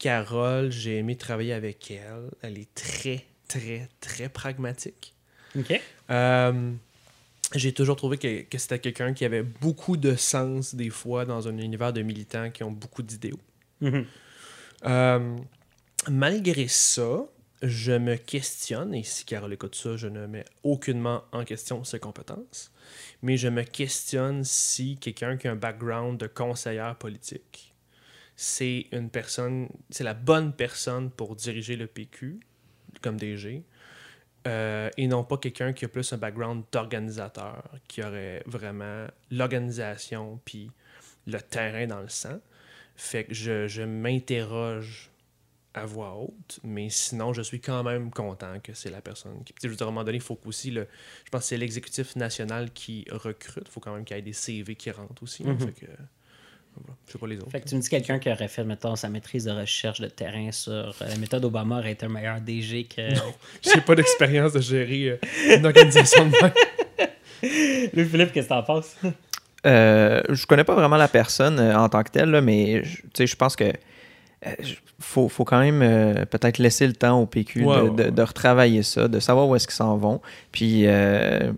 [0.00, 2.30] Carole, j'ai aimé travailler avec elle.
[2.40, 5.14] Elle est très, très, très pragmatique.
[5.56, 5.78] OK.
[6.10, 6.72] Euh,
[7.54, 11.48] j'ai toujours trouvé que, que c'était quelqu'un qui avait beaucoup de sens, des fois, dans
[11.48, 13.40] un univers de militants qui ont beaucoup d'idéaux.
[13.82, 14.06] Mhm.
[14.86, 15.36] Euh,
[16.08, 17.26] malgré ça,
[17.62, 21.98] je me questionne, et si Carole écoute ça, je ne mets aucunement en question ses
[21.98, 22.72] compétences,
[23.20, 27.69] mais je me questionne si quelqu'un qui a un background de conseillère politique,
[28.42, 32.40] c'est une personne, c'est la bonne personne pour diriger le PQ
[33.02, 33.62] comme DG,
[34.46, 40.40] euh, et non pas quelqu'un qui a plus un background d'organisateur, qui aurait vraiment l'organisation
[40.46, 40.70] puis
[41.26, 42.40] le terrain dans le sang.
[42.96, 45.10] Fait que je, je m'interroge
[45.74, 49.52] à voix haute, mais sinon, je suis quand même content que c'est la personne qui.
[49.52, 50.88] Puis, je veux dire, à un moment donné, il faut qu'aussi, le,
[51.26, 53.64] je pense que c'est l'exécutif national qui recrute.
[53.66, 55.44] Il faut quand même qu'il y ait des CV qui rentrent aussi.
[55.44, 55.86] Fait que,
[56.76, 56.96] voilà.
[57.06, 57.50] Je sais pas les autres.
[57.50, 60.06] Fait que tu me dis quelqu'un qui aurait fait, mettons, sa maîtrise de recherche de
[60.08, 63.08] terrain sur euh, la méthode Obama aurait été un meilleur DG que.
[63.62, 66.52] J'ai pas d'expérience de gérer euh, une organisation de même.
[67.94, 68.96] Louis-Philippe, qu'est-ce que t'en penses?
[69.66, 73.08] Euh, je connais pas vraiment la personne en tant que telle, là, mais je- tu
[73.14, 73.72] sais, je pense que euh,
[74.98, 78.02] faut, faut quand même euh, peut-être laisser le temps au PQ Ouais, de, ouais, de-
[78.04, 78.10] ouais.
[78.10, 80.20] de retravailler ça, de savoir où est-ce qu'ils s'en vont.
[80.52, 81.52] Puis, euh,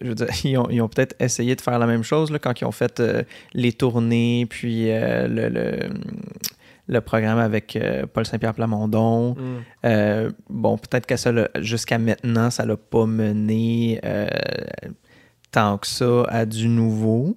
[0.00, 2.64] je veux dire, ils ont, peut-être essayé de faire la même chose là, quand ils
[2.64, 5.78] ont fait euh, les tournées, puis euh, le, le,
[6.86, 9.34] le programme avec euh, Paul Saint-Pierre Plamondon.
[9.34, 9.38] Mm.
[9.86, 14.26] Euh, bon, peut-être que ça, jusqu'à maintenant, ça l'a pas mené euh,
[15.50, 17.36] tant que ça à du nouveau.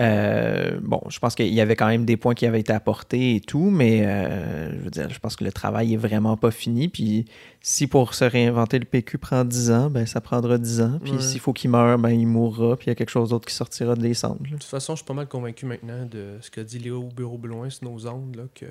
[0.00, 3.36] Euh, bon, je pense qu'il y avait quand même des points qui avaient été apportés
[3.36, 6.50] et tout, mais euh, je veux dire, je pense que le travail est vraiment pas
[6.50, 6.88] fini.
[6.88, 7.26] Puis
[7.60, 10.98] si pour se réinventer le PQ prend 10 ans, ben ça prendra 10 ans.
[11.02, 11.20] Puis Ouais.
[11.20, 12.76] s'il faut qu'il meure, ben il mourra.
[12.76, 14.38] Puis il y a quelque chose d'autre qui sortira de cendres.
[14.44, 14.48] là.
[14.52, 17.36] De toute façon, je suis pas mal convaincu maintenant de ce qu'a dit Léo Bureau
[17.36, 18.66] Beloin sur nos ondes, là, que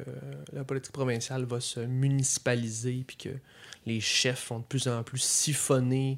[0.53, 3.29] la politique provinciale va se municipaliser, puis que
[3.85, 6.17] les chefs vont de plus en plus siphonner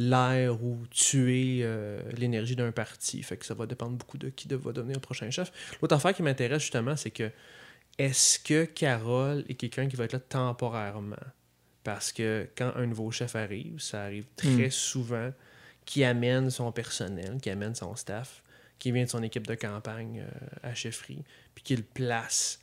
[0.00, 3.20] l'air ou tuer euh, l'énergie d'un parti.
[3.22, 5.50] Fait que ça va dépendre beaucoup de qui de- va devenir le prochain chef.
[5.82, 7.30] L'autre affaire qui m'intéresse justement, c'est que
[7.98, 11.16] est-ce que Carole est quelqu'un qui va être là temporairement?
[11.82, 15.32] Parce que quand un nouveau chef arrive, ça arrive très souvent,
[15.84, 18.42] qui amène son personnel, qui amène son staff,
[18.78, 21.24] qui vient de son équipe de campagne euh, à chefferie,
[21.56, 22.60] puis qui le place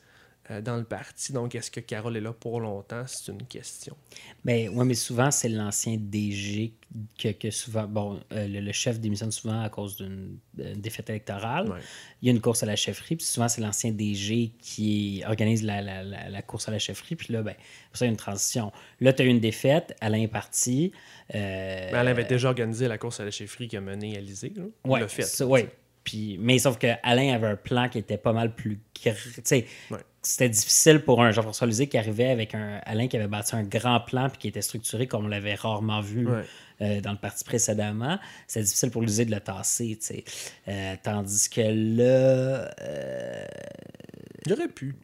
[0.62, 1.34] dans le parti.
[1.34, 3.04] Donc, est-ce que Carole est là pour longtemps?
[3.08, 3.96] C'est une question.
[4.44, 6.74] Ben, ouais, mais souvent, c'est l'ancien DG
[7.18, 7.88] que, que souvent.
[7.88, 11.70] Bon, euh, le, le chef démissionne souvent à cause d'une euh, défaite électorale.
[11.70, 11.80] Ouais.
[12.22, 15.64] Il y a une course à la chefferie, puis souvent, c'est l'ancien DG qui organise
[15.64, 17.16] la, la- la- la course à la chefferie.
[17.16, 17.56] Puis là, ben,
[17.90, 18.72] pour ça, il y a une transition.
[19.00, 20.92] Là, tu as eu une défaite, Alain est parti.
[21.34, 24.54] euh, Mais elle avait déjà organisé la course à la chefferie qui a mené Alizé.
[24.56, 24.64] Là.
[24.86, 25.44] ouais, fait.
[25.44, 25.70] ouais.
[26.06, 28.80] Puis, mais sauf que Alain avait un plan qui était pas mal plus.
[29.06, 29.66] Ouais.
[30.22, 33.64] C'était difficile pour un Jean-François Lisée qui arrivait avec un Alain qui avait bâti un
[33.64, 36.44] grand plan puis qui était structuré comme on l'avait rarement vu Ouais.
[36.82, 38.18] euh, dans le parti précédemment.
[38.48, 40.00] C'était difficile pour Lisée de le tasser.
[40.68, 42.72] Euh, tandis que là.
[42.82, 43.46] euh,
[44.48, 44.96] J'aurais pu.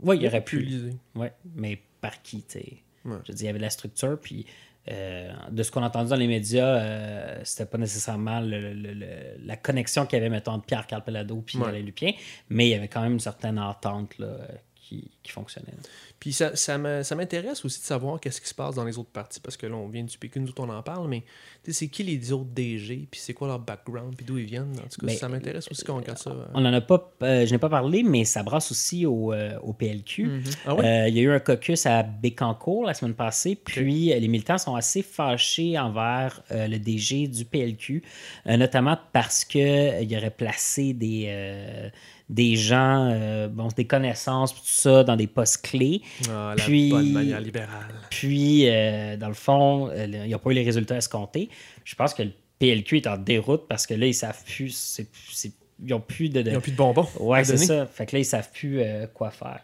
[0.00, 0.58] ouais, il aurait pu.
[0.60, 0.90] liser.
[1.14, 2.72] Ouais, mais par qui, tu sais?
[3.04, 3.16] Ouais.
[3.24, 4.46] Je veux dire, il y avait de la structure, puis
[4.90, 8.92] euh, de ce qu'on a entendu dans les médias, euh, c'était pas nécessairement le- le-
[8.94, 9.06] le-
[9.44, 11.68] la connexion qu'il y avait, mettons, entre Pierre Carpelado puis Ouais.
[11.68, 12.12] Alain Lupien,
[12.48, 14.36] mais il y avait quand même une certaine entente là,
[14.82, 15.72] qui, qui fonctionnait.
[16.18, 19.38] Puis ça, ça m'intéresse aussi de savoir qu'est-ce qui se passe dans les autres partis,
[19.40, 21.22] parce que là, on vient du PQ, nous autres, on en parle, mais
[21.68, 24.72] c'est qui les autres DG, puis c'est quoi leur background, puis d'où ils viennent.
[24.78, 26.30] En tout cas, Ben, ça m'intéresse aussi qu'on regarde ça.
[26.30, 26.44] euh.
[26.54, 29.56] On en a pas, euh, je n'ai pas parlé, mais ça brasse aussi au, euh,
[29.62, 30.42] au PLQ.
[30.66, 30.84] Ah ouais?
[30.84, 34.28] Euh, il y a eu un caucus à Bécancourt la semaine passée, puis euh, les
[34.28, 38.02] militants sont assez fâchés envers euh, le DG du PLQ,
[38.48, 41.88] euh, notamment parce qu'il aurait placé des, euh,
[42.32, 46.00] des gens, euh, bon, des connaissances, tout ça, dans des postes clés.
[46.30, 47.94] Ah, la puis- bonne manière libérale.
[48.10, 51.50] Puis, euh, dans le fond, il n'y a pas eu les résultats escomptés.
[51.84, 54.70] Je pense que le PLQ est en déroute parce que là, ils savent plus.
[54.74, 55.52] c'est- c'est-
[55.84, 56.40] ils n'ont plus de.
[56.42, 57.06] de- Ils n'ont plus de bonbons.
[57.20, 57.86] Ouais, c'est ça.
[57.86, 59.60] Fait que là, ils savent plus euh, quoi faire.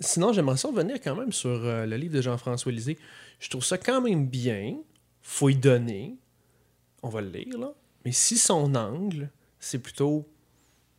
[0.00, 2.96] Sinon, j'aimerais ça revenir quand même sur euh, le livre de Jean-François Lisée.
[3.40, 4.76] Je trouve ça quand même bien.
[5.22, 6.14] Faut y donner.
[7.02, 7.72] On va le lire, là.
[8.04, 9.28] Mais si son angle,
[9.60, 10.26] c'est plutôt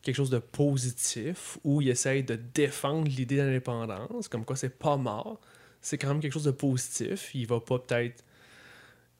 [0.03, 4.97] quelque chose de positif, où il essaye de défendre l'idée d'indépendance, comme quoi c'est pas
[4.97, 5.39] mort,
[5.81, 7.31] c'est quand même quelque chose de positif.
[7.33, 8.23] Il va pas peut-être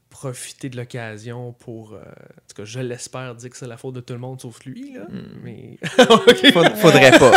[0.10, 3.96] profiter de l'occasion pour, euh, en tout cas, je l'espère, dire que c'est la faute
[3.96, 5.08] de tout le monde sauf lui, là.
[5.42, 5.78] Mais
[6.52, 7.32] Faud- Faudrait pas.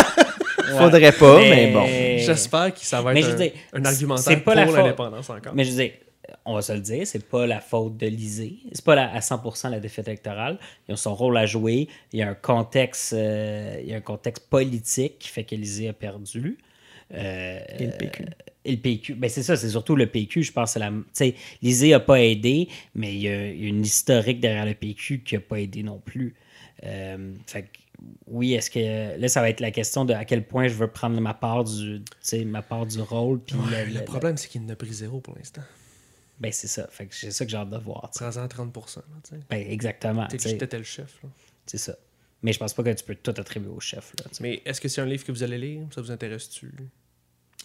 [0.78, 1.86] Faudrait pas, mais, bon.
[2.18, 5.54] J'espère que ça va Mais être je un, un argumentaire pour l'indépendance encore.
[5.54, 5.92] Mais je dire,
[6.44, 8.56] on va se le dire, c'est pas la faute de l'Isée.
[8.72, 10.58] C'est pas la- à 100% la défaite électorale.
[10.88, 11.88] Ils ont son rôle à jouer.
[12.12, 15.54] Il y a un contexte, euh, il y a un contexte politique qui fait que
[15.54, 16.58] l'Isée a perdu.
[17.14, 18.24] Euh, Et le PQ.
[18.64, 19.14] et le PQ.
[19.14, 20.72] Ben c'est ça, c'est surtout le PQ, je pense.
[20.72, 20.90] c'est La...
[21.62, 24.74] L'ISée n'a pas aidé, mais il y, a, il y a une historique derrière le
[24.74, 26.34] PQ qui n'a pas aidé non plus.
[26.84, 27.68] Euh, fait que,
[28.26, 30.88] oui, est-ce que là, ça va être la question de à quel point je veux
[30.88, 32.02] prendre ma part du,
[32.44, 33.40] ma part du rôle.
[33.40, 35.62] Puis Ouais, le- le le- problème, c'est qu'il n'a pris zéro pour l'instant.
[36.38, 36.86] Ben c'est ça.
[36.88, 38.10] Fait que c'est ça que j'ai hâte de voir.
[38.12, 38.30] tu sais.
[38.30, 38.96] Prends-en 30%.
[38.96, 39.38] là.
[39.48, 40.26] Ben, exactement.
[40.26, 41.22] T'étais le chef.
[41.22, 41.30] là.
[41.66, 41.96] C'est ça.
[42.42, 44.12] Mais je pense pas que tu peux tout attribuer au chef.
[44.18, 44.26] Là.
[44.40, 45.86] Mais est-ce que c'est un livre que vous allez lire?
[45.94, 46.72] Ça vous intéresse-tu?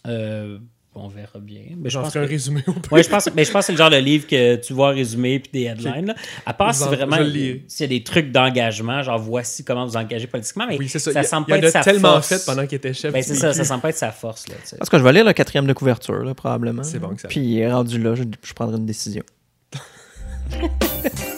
[0.08, 0.60] Euh,
[0.94, 1.62] on verra bien.
[1.78, 2.92] Mais je J'en pense ferai un que- résumé au pire.
[2.92, 4.90] Ouais, je pense, mais je pense que c'est le genre de livre que tu vois
[4.90, 6.08] résumé puis des headlines.
[6.08, 6.16] là.
[6.46, 9.96] À part Je si vraiment s'il y a des trucs d'engagement, genre voici comment vous
[9.96, 11.14] engagez politiquement, mais Oui, c'est ça.
[11.14, 12.28] ça il, semble il pas être a sa tellement force.
[12.28, 13.14] fait pendant qu'il était chef.
[13.14, 14.48] Ben, c'est ça, ça semble pas être sa force.
[14.50, 14.56] Là.
[14.78, 16.84] Parce que je vais lire le quatrième de couverture, là, probablement.
[16.84, 19.24] C'est bon que ça- Puis rendu là, je, je prendrai une décision.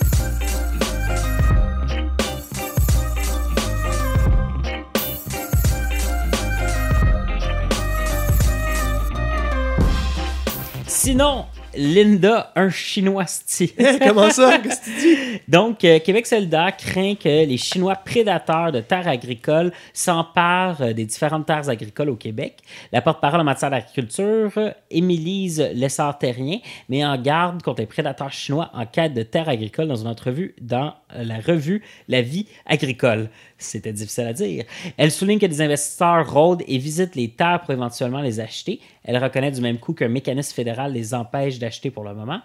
[11.06, 13.72] Sinon, Linda, un chinois style.
[14.02, 14.58] Comment ça?
[14.64, 15.42] Qu'est-ce que tu dis?
[15.50, 21.04] Donc, euh, Québec solidaire craint que les Chinois prédateurs de terres agricoles s'emparent euh, des
[21.04, 22.60] différentes terres agricoles au Québec.
[22.94, 28.70] La porte-parole en matière d'agriculture, euh, Émilise Lessard-Terrien, met en garde contre les prédateurs chinois
[28.74, 33.30] en quête de terres agricoles dans une entrevue dans euh, la revue La vie agricole.
[33.64, 34.66] C'était difficile à dire.
[34.98, 38.80] Elle souligne que des investisseurs rôdent et visitent les terres pour éventuellement les acheter.
[39.04, 42.40] Elle reconnaît du même coup qu'un mécanisme fédéral les empêche d'acheter pour le moment.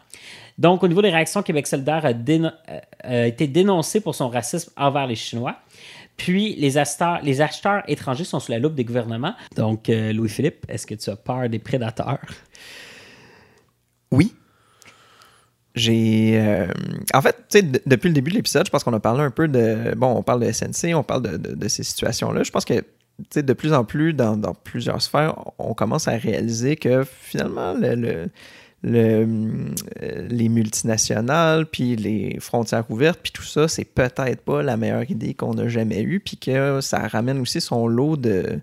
[0.58, 5.06] Donc, au niveau des réactions, Québec solidaire a, euh, été dénoncé pour son racisme envers
[5.06, 5.56] les Chinois.
[6.16, 9.34] Puis, les acheteurs, les acheteurs étrangers sont sous la loupe des gouvernements.
[9.54, 12.26] Donc, euh, Louis-Philippe, est-ce que tu as peur des prédateurs?
[14.10, 14.32] Oui.
[15.78, 16.32] J'ai.
[16.40, 16.66] euh,
[17.14, 17.36] En fait,
[17.86, 19.94] depuis le début de l'épisode, je pense qu'on a parlé un peu de.
[19.96, 22.42] Bon, on parle de SNC, on parle de, ces situations-là.
[22.42, 22.74] Je pense que,
[23.34, 27.94] de plus en plus, dans, plusieurs sphères, on commence à réaliser que finalement, le.
[27.94, 28.28] le-
[28.84, 29.26] le,
[30.02, 35.10] euh, les multinationales, puis les frontières ouvertes, puis tout ça, c'est peut-être pas la meilleure
[35.10, 38.60] idée qu'on a jamais eue, puis que ça ramène aussi son lot de,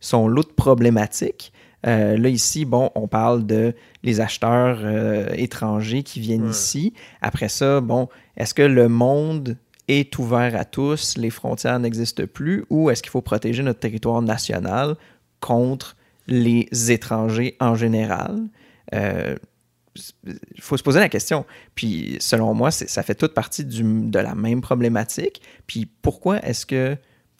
[0.00, 1.52] son lot de problématiques.
[1.86, 6.50] Euh, là, ici, bon, on parle de les acheteurs euh, étrangers qui viennent Ouais.
[6.50, 6.92] ici.
[7.20, 9.56] Après ça, bon, est-ce que le monde
[9.88, 14.20] est ouvert à tous, les frontières n'existent plus, ou est-ce qu'il faut protéger notre territoire
[14.22, 14.96] national
[15.40, 18.40] contre les étrangers en général?
[18.94, 19.36] Euh,
[20.26, 21.46] il faut se poser la question.
[21.74, 25.40] Puis, selon moi, ça fait toute partie du- de la même problématique.
[25.66, 26.96] Puis, pourquoi est-ce que,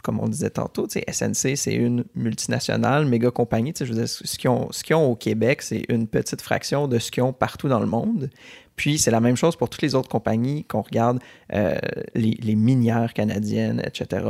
[0.06, 3.74] comme on disait tantôt, SNC, c'est une multinationale, méga compagnie.
[3.76, 7.32] Je ce qu'ils ont, ont, au Québec, c'est une petite fraction de ce qu'ils ont
[7.32, 8.30] partout dans le monde.
[8.76, 11.18] Puis c'est la même chose pour toutes les autres compagnies qu'on regarde,
[11.52, 11.76] euh,
[12.14, 14.24] les, minières canadiennes, etc.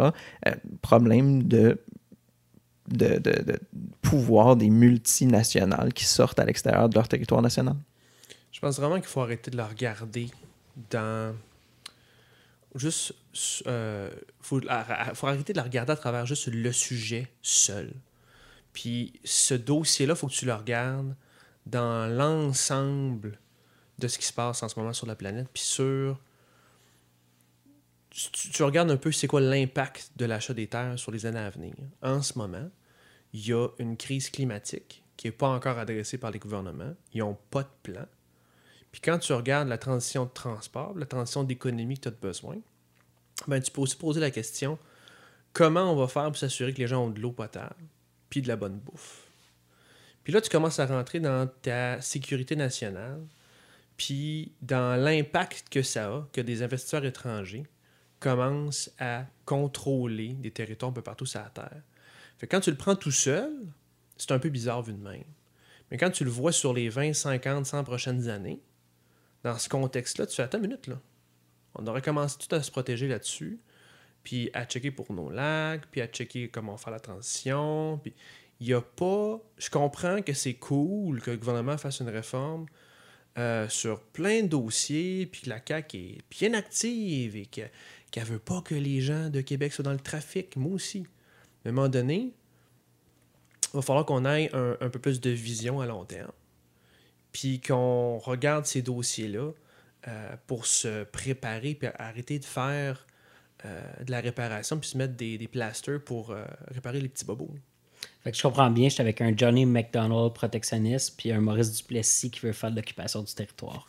[0.47, 1.79] Euh, problème de
[2.89, 3.21] de,
[4.01, 7.75] pouvoir des multinationales qui sortent à l'extérieur de leur territoire national.
[8.51, 10.29] Je pense vraiment qu'il faut arrêter de la regarder
[10.91, 11.35] dans
[12.79, 13.15] juste.
[13.67, 14.11] Euh,
[14.41, 14.61] faut,
[15.15, 17.93] faut arrêter de la regarder à travers juste le sujet seul.
[18.73, 21.15] Puis ce dossier-là, faut que tu le regardes
[21.67, 23.39] dans l'ensemble
[23.99, 26.21] de ce qui se passe en ce moment sur la planète, puis sur.
[28.33, 31.51] Tu, regardes un peu c'est quoi l'impact de l'achat des terres sur les années à
[31.51, 31.75] venir.
[32.01, 32.71] En ce moment,
[33.35, 36.95] il y a une crise climatique qui n'est pas encore adressée par les gouvernements.
[37.13, 38.07] Ils n'ont pas de plan.
[38.97, 42.57] Puis quand tu regardes la transition de transport, la transition d'économie que tu as besoin,
[43.47, 44.79] ben, tu peux aussi poser la question
[45.53, 47.77] comment on va faire pour s'assurer que les gens ont de l'eau potable
[48.31, 49.27] puis de la bonne bouffe?
[50.25, 53.21] Puis là, tu commences à rentrer dans ta sécurité nationale,
[53.99, 57.67] puis dans l'impact que ça a, que des investisseurs étrangers
[58.19, 61.83] commencent à contrôler des territoires un peu partout sur la Terre.
[62.39, 63.53] Fait quand tu le prends tout seul,
[64.17, 65.25] c'est un peu bizarre vu de même.
[65.91, 68.63] Mais quand tu le vois sur les 20, 50, 100 prochaines années,
[69.47, 71.01] dans ce contexte-là, tu fais attends une minute, là.
[71.77, 73.61] On aurait commencé tout à se protéger là-dessus,
[74.25, 78.01] puis à checker pour nos lacs, puis à checker comment faire la transition.
[78.03, 78.13] Puis
[78.59, 79.41] il n'y a pas.
[79.59, 82.67] Je comprends que c'est cool que le gouvernement fasse une réforme
[83.39, 87.71] euh, sur plein de dossiers, puis que la CAQ est bien active et qu'elle
[88.17, 90.57] ne veut pas que les gens de Québec soient dans le trafic.
[90.57, 91.07] Moi aussi.
[91.65, 92.33] à un moment donné,
[93.73, 96.33] il va falloir qu'on ait un, peu plus de vision à long terme.
[97.37, 99.51] Puis qu'on regarde ces dossiers-là
[100.09, 103.07] euh, pour se préparer, puis arrêter de faire
[103.67, 106.35] euh, de la réparation, puis se mettre des, des plasters pour
[106.71, 107.51] réparer les petits bobos.
[108.25, 112.31] Fait que je comprends bien, j'étais avec un Johnny McDonald protectionniste puis un Maurice Duplessis
[112.31, 113.87] qui veut faire de l'occupation du territoire.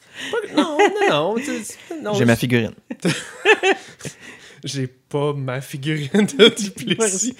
[0.55, 0.77] Non,
[1.09, 1.35] non,
[2.01, 2.13] non.
[2.13, 2.73] J'ai ma figurine.
[4.63, 7.35] J'ai pas ma figurine de Duplessis.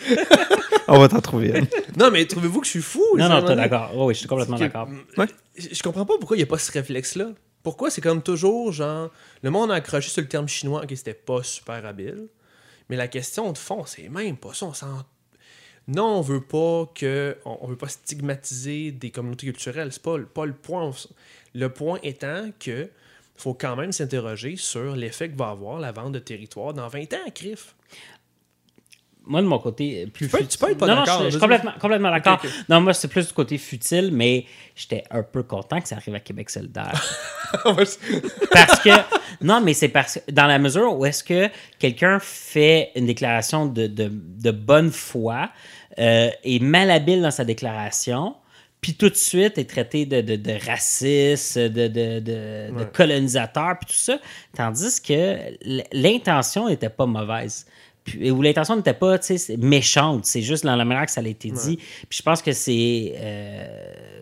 [0.88, 1.68] On va t'en trouver une.
[1.98, 3.04] Non, mais trouvez-vous que je suis fou?
[3.18, 3.92] Non, non, t'es d'accord.
[3.98, 4.88] oui, je suis complètement d'accord.
[5.18, 5.28] Ouais.
[5.58, 7.32] Je comprends pas pourquoi il n'y a pas ce réflexe-là.
[7.64, 9.10] Pourquoi c'est comme toujours, genre,
[9.42, 12.28] le monde a accroché sur le terme chinois, qui c'était pas super habile.
[12.90, 14.68] Mais la question de fond, c'est même pas ça.
[14.68, 15.04] On s'en
[15.88, 19.94] non, on veut pas que on, veut pas stigmatiser des communautés culturelles.
[19.94, 20.92] C'est pas, pas le point.
[21.56, 22.90] Le point étant que
[23.38, 27.14] faut quand même s'interroger sur l'effet que va avoir la vente de territoire dans 20
[27.14, 27.76] ans, CRIF.
[29.28, 31.24] Moi, de mon côté, plus tu tu peux être pas d'accord.
[31.26, 32.42] je, suis complètement, complètement d'accord.
[32.70, 36.16] Non, moi, c'est plus du côté futile, mais j'étais un peu content que ça arrive
[36.16, 37.04] à Québec solidaire.
[37.64, 38.90] parce que,
[39.42, 43.66] non, mais c'est parce que, dans la mesure où est-ce que quelqu'un fait une déclaration
[43.66, 45.50] de, de, de bonne foi,
[46.00, 48.36] euh, est malhabile dans sa déclaration,
[48.82, 54.00] puis tout de suite est traité de, de, de raciste, de, de colonisateur, puis tout
[54.00, 54.20] ça,
[54.56, 55.38] tandis que
[55.92, 57.66] l'intention n'était pas mauvaise
[58.32, 59.18] où l'intention n'était pas
[59.58, 61.78] méchante, c'est juste dans la manière que ça a été dit.
[61.78, 63.68] Puis je pense que c'est euh,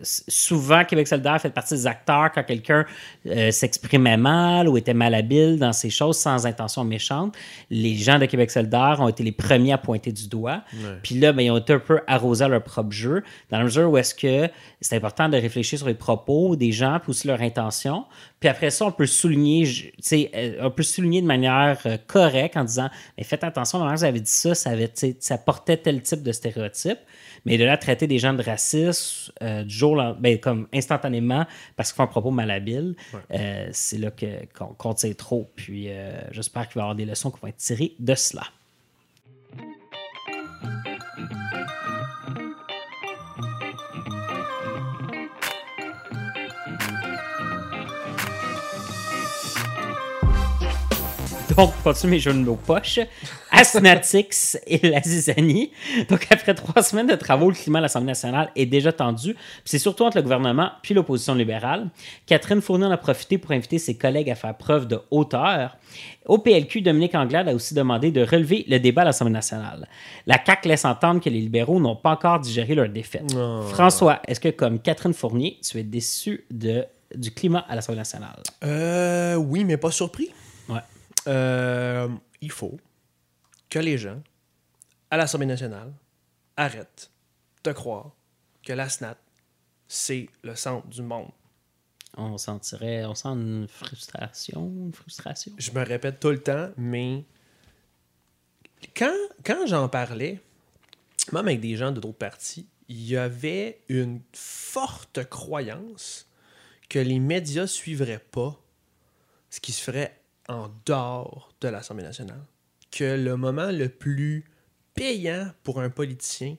[0.02, 2.84] souvent Québec solidaire fait partie des acteurs quand quelqu'un
[3.26, 7.34] euh, s'exprimait mal ou était malhabile dans ces choses sans intention méchante.
[7.70, 10.62] Les gens de Québec solidaire ont été les premiers à pointer du doigt.
[11.02, 13.64] Puis là, ben, ils ont été un peu arrosés à leur propre jeu, dans la
[13.64, 17.26] mesure où est-ce que c'est important de réfléchir sur les propos des gens, puis aussi
[17.26, 18.04] leur intention.
[18.40, 22.88] Puis après ça, on peut souligner, euh, on peut souligner de manière correcte en disant,
[23.16, 26.98] mais faites attention vous avez dit ça, ça, avait, ça portait tel type de stéréotype.
[27.44, 31.92] Mais de là, traiter des gens de racisme euh, du jour, ben, comme instantanément, parce
[31.92, 32.96] qu'ils font un propos malhabile,
[33.30, 35.48] euh, c'est là qu'on qu tire trop.
[35.54, 38.42] Puis euh, j'espère qu'il va y avoir des leçons qui vont être tirées de cela.
[51.56, 53.00] Donc, continue mes jeux de mots poches.
[53.56, 55.70] Asnatix et la zizanie.
[56.08, 59.36] Donc, après trois semaines de travaux, le climat à l'Assemblée nationale est déjà tendu.
[59.64, 61.88] C'est surtout entre le gouvernement puis l'opposition libérale.
[62.26, 65.76] Catherine Fournier en a profité pour inviter ses collègues à faire preuve de hauteur.
[66.26, 69.88] Au PLQ, Dominique Anglade a aussi demandé de relever le débat à l'Assemblée nationale.
[70.26, 73.34] La CAQ laisse entendre que les libéraux n'ont pas encore digéré leur défaite.
[73.36, 73.62] Oh.
[73.62, 78.42] François, est-ce que, comme Catherine Fournier, tu es déçu de, du climat à l'Assemblée nationale?
[78.64, 80.30] Euh, oui, mais pas surpris.
[80.68, 80.80] Ouais.
[81.28, 82.08] Euh,
[82.40, 82.76] il faut
[83.68, 84.22] que les gens,
[85.10, 85.92] à l'Assemblée nationale,
[86.56, 87.10] arrêtent
[87.64, 88.12] de croire
[88.62, 89.18] que la SNAT,
[89.88, 91.30] c'est le centre du monde.
[92.16, 95.52] On sentirait, on sent une frustration, une frustration.
[95.58, 97.24] Je me répète tout le temps, mais
[98.96, 99.14] quand,
[99.44, 100.40] quand j'en parlais,
[101.32, 106.26] même avec des gens de d'autres partis, il y avait une forte croyance
[106.88, 108.58] que les médias suivraient pas
[109.50, 112.44] ce qui se ferait en dehors de l'Assemblée nationale.
[112.96, 114.44] Que le moment le plus
[114.94, 116.56] payant pour un politicien,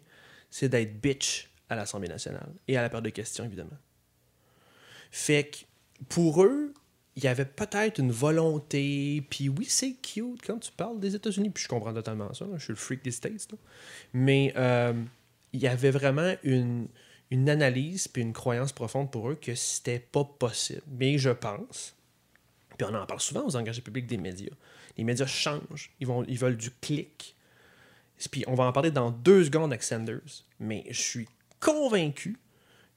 [0.51, 3.77] c'est d'être bitch à l'Assemblée nationale et à la période de questions, évidemment.
[5.09, 5.57] Fait que
[6.09, 6.73] pour eux,
[7.15, 11.49] il y avait peut-être une volonté, puis oui, c'est cute quand tu parles des États-Unis,
[11.49, 13.55] puis je comprends totalement ça, je suis le freak des States,
[14.13, 14.93] mais euh,
[15.53, 16.87] il y avait vraiment une,
[17.31, 20.83] une analyse puis une croyance profonde pour eux que c'était pas possible.
[20.87, 21.95] Mais je pense,
[22.77, 24.53] puis on en parle souvent aux engagés publics des médias,
[24.97, 27.35] les médias changent, ils, vont, ils veulent du clic.
[28.31, 31.29] Puis on va en parler dans deux secondes avec Sanders, mais je suis
[31.59, 32.37] convaincu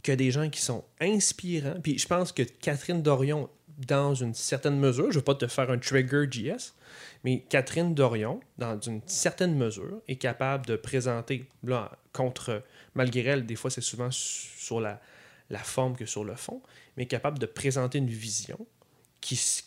[0.02, 3.50] que des gens qui sont inspirants, puis je pense que Catherine Dorion
[3.86, 6.74] dans une certaine mesure, je ne veux pas te faire un trigger GS,
[7.24, 12.62] mais Catherine Dorion, dans une certaine mesure, est capable de présenter, là, contre,
[12.94, 15.00] malgré elle, des fois c'est souvent sur la,
[15.48, 16.62] la forme que sur le fond,
[16.96, 18.58] mais capable de présenter une vision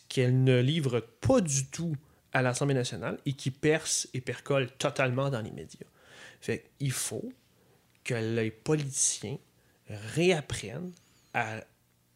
[0.08, 1.96] qu'elle ne livre pas du tout
[2.34, 5.86] à l'Assemblée nationale et qui perce et percole totalement dans les médias.
[6.40, 7.32] Fait il faut
[8.02, 9.38] que les politiciens
[9.88, 10.92] réapprennent
[11.32, 11.64] à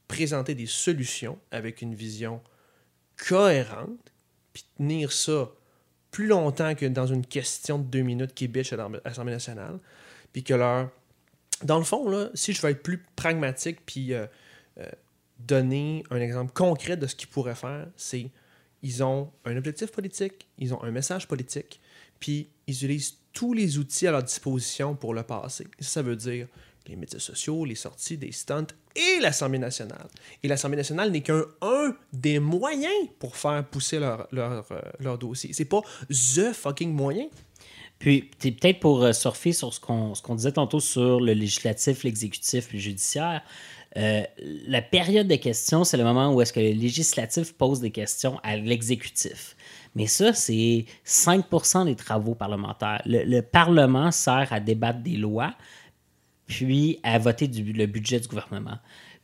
[0.06, 2.42] présenter des solutions avec une vision
[3.16, 4.12] cohérente,
[4.52, 5.50] puis tenir ça
[6.10, 9.78] plus longtemps que dans une question de deux minutes qui bitch à l'Assemblée nationale,
[10.32, 10.90] puis que leur...
[11.62, 14.26] Dans le fond, là, si je veux être plus pragmatique, puis euh,
[14.78, 14.88] euh,
[15.40, 18.30] donner un exemple concret de ce qu'ils pourraient faire, c'est
[18.82, 21.80] ils ont un objectif politique, ils ont un message politique,
[22.20, 25.66] puis ils utilisent tous les outils à leur disposition pour le passer.
[25.80, 26.48] Ça veut dire
[26.88, 28.66] les médias sociaux, les sorties, des stunts
[28.96, 30.08] et l'Assemblée nationale.
[30.42, 35.18] Et l'Assemblée nationale n'est qu'un un des moyens pour faire pousser leur, leur, euh, leur
[35.18, 35.52] dossier.
[35.52, 37.26] C'est pas the fucking moyen.
[37.98, 42.72] Puis, peut-être pour euh, surfer sur ce qu'on qu'on disait tantôt sur le législatif, l'exécutif,
[42.72, 43.42] le judiciaire,
[43.96, 44.22] euh,
[44.66, 48.38] la période de questions, c'est le moment où est-ce que le législatif pose des questions
[48.42, 49.56] à l'exécutif.
[49.94, 53.02] Mais ça, c'est 5% des travaux parlementaires.
[53.06, 55.54] Le, le, Parlement sert à débattre des lois,
[56.46, 58.78] puis à voter le budget du gouvernement.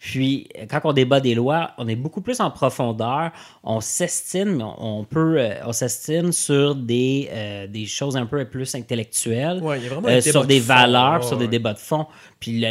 [0.06, 3.30] Puis, quand on débat des lois, on est beaucoup plus en profondeur.
[3.62, 8.74] On s'estime, on peut, euh, on s'estime sur des, euh, des choses un peu plus
[8.74, 11.48] intellectuelles, ouais, y a vraiment euh, un sur des de fond, valeurs, ouais, sur des
[11.48, 12.04] débats de fond.
[12.38, 12.70] Puis la-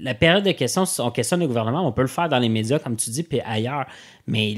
[0.00, 2.78] la période de questions, on questionne le gouvernement, on peut le faire dans les médias,
[2.78, 3.84] comme tu dis, puis ailleurs.
[4.28, 4.54] Mais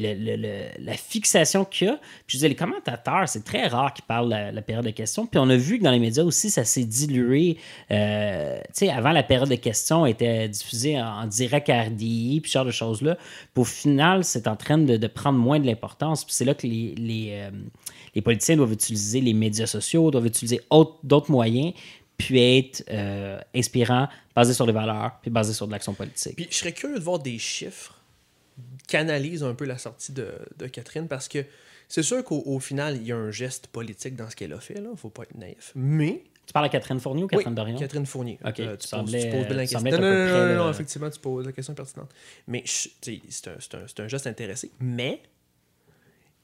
[0.79, 4.31] la fixation qu'il y a, puis je disais, les commentateurs, c'est très rare qu'ils parlent
[4.31, 5.27] la, la période de questions.
[5.27, 7.59] Puis on a vu que dans les médias aussi, ça s'est dilué.
[7.91, 12.41] Euh, tu sais, avant, la période de questions était diffusée en, en direct à RDI,
[12.41, 13.17] puis ce genre de choses-là.
[13.53, 16.25] Puis au final, c'est en train de, prendre moins de l'importance.
[16.25, 17.51] Puis c'est là que les, les, euh,
[18.15, 21.75] les politiciens doivent utiliser les médias sociaux, doivent utiliser autre- d'autres moyens,
[22.17, 26.37] puis être euh, inspirants, basés sur les valeurs, puis basés sur de l'action politique.
[26.37, 27.98] Puis je serais curieux de voir des chiffres
[28.87, 31.45] qui analysent un peu la sortie de, de Catherine parce que
[31.89, 34.61] c'est sûr qu'au au final, il y a un geste politique dans ce qu'elle a
[34.61, 34.91] fait, là.
[34.97, 35.73] Faut pas être naïf.
[35.75, 36.23] Mais.
[36.47, 37.79] tu parles à Catherine Fournier ou Catherine Oui, Dorion?
[37.79, 38.39] Catherine Fournier.
[38.45, 39.81] Ok, Euh, tu poses, tu poses bien la question.
[39.81, 40.71] Non, non, non, non, non, là.
[40.71, 42.11] effectivement, tu poses la question pertinente.
[42.47, 44.71] Mais c'est un, un- un geste intéressé.
[44.81, 45.23] Mais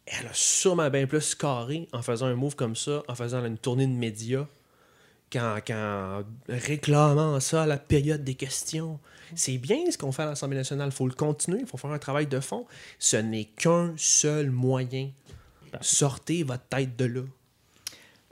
[0.07, 3.57] elle a sûrement bien plus scarré en faisant un move comme ça, en faisant une
[3.59, 4.47] tournée de médias,
[5.35, 8.99] qu'en réclamant ça à la période des questions.
[9.35, 10.89] C'est bien ce qu'on fait à l'Assemblée nationale.
[10.89, 12.67] Il faut le continuer, il faut faire un travail de fond.
[12.99, 15.11] Ce n'est qu'un seul moyen.
[15.81, 17.21] Sortez votre tête de là.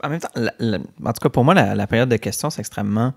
[0.03, 3.13] En même temps, en tout cas pour moi, la, période de questions, c'est extrêmement.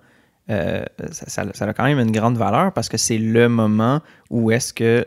[0.51, 4.73] euh, ça, a quand même une grande valeur parce que c'est le moment où est-ce
[4.73, 5.05] que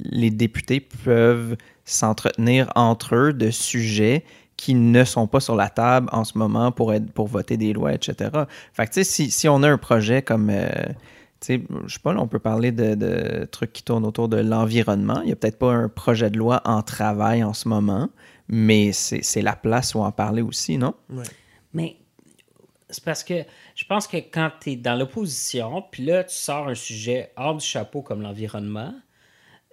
[0.00, 4.24] les députés peuvent s'entretenir entre eux de sujets
[4.64, 7.74] qui ne sont pas sur la table en ce moment pour, être, pour voter des
[7.74, 8.30] lois, etc.
[8.72, 10.70] Fait que, tu sais, si, si on a un projet comme, euh,
[11.38, 14.30] tu sais, je sais pas, là, on peut parler de, de trucs qui tournent autour
[14.30, 15.20] de l'environnement.
[15.20, 18.08] Il n'y a peut-être pas un projet de loi en travail en ce moment,
[18.48, 20.94] mais c'est c'est la place où en parler aussi, non?
[21.10, 21.24] Ouais.
[21.74, 21.96] Mais
[22.88, 23.44] c'est parce que
[23.74, 27.54] je pense que quand tu es dans l'opposition, puis là, tu sors un sujet hors
[27.54, 28.94] du chapeau comme l'environnement,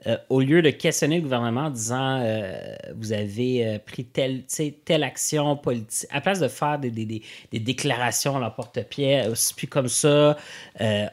[0.07, 4.43] euh, au lieu de questionner le gouvernement en disant euh, vous avez euh, pris telle,
[4.83, 7.21] telle action politique, à place de faire des,
[7.51, 10.37] déclarations à la porte-pied, euh, puis comme ça,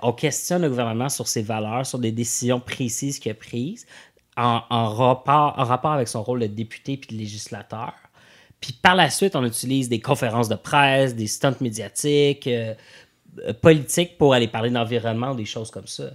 [0.03, 3.87] on questionne le gouvernement sur ses valeurs, sur des décisions précises qu'il a prises,
[4.37, 4.61] en,
[4.95, 7.93] rapport, avec son rôle de député puis de législateur.
[8.61, 12.49] Puis par la suite, on utilise des conférences de presse, des stunts médiatiques,
[13.61, 16.11] politiques pour aller parler d'environnement des choses comme ça.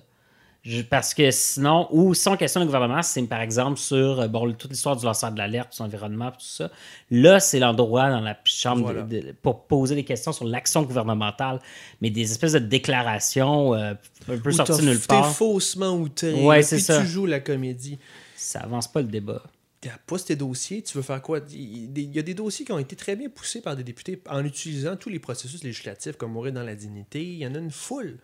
[0.90, 4.50] Parce que sinon, ou si on questionne le gouvernement, c'est par exemple sur euh, bon,
[4.54, 6.72] toute l'histoire du lanceur de l'alerte, son environnement, tout ça.
[7.12, 9.02] Là, c'est l'endroit dans la chambre de- Voilà.
[9.04, 11.60] de- pour poser des questions sur l'action gouvernementale,
[12.02, 13.94] mais des espèces de déclarations euh,
[14.30, 15.34] un peu sorties nulle T'es part.
[15.36, 16.34] faussement outré.
[16.34, 17.02] Ouais, c'est ça.
[17.02, 18.00] tu joues la comédie.
[18.36, 19.44] Ça avance pas le débat.
[19.82, 21.42] T'as pas tes dossiers, tu veux faire quoi?
[21.52, 24.46] Il y a des dossiers qui ont été très bien poussés par des députés en
[24.46, 27.22] utilisant tous les processus législatifs comme mourir dans la dignité.
[27.22, 28.18] Il y en a une foule.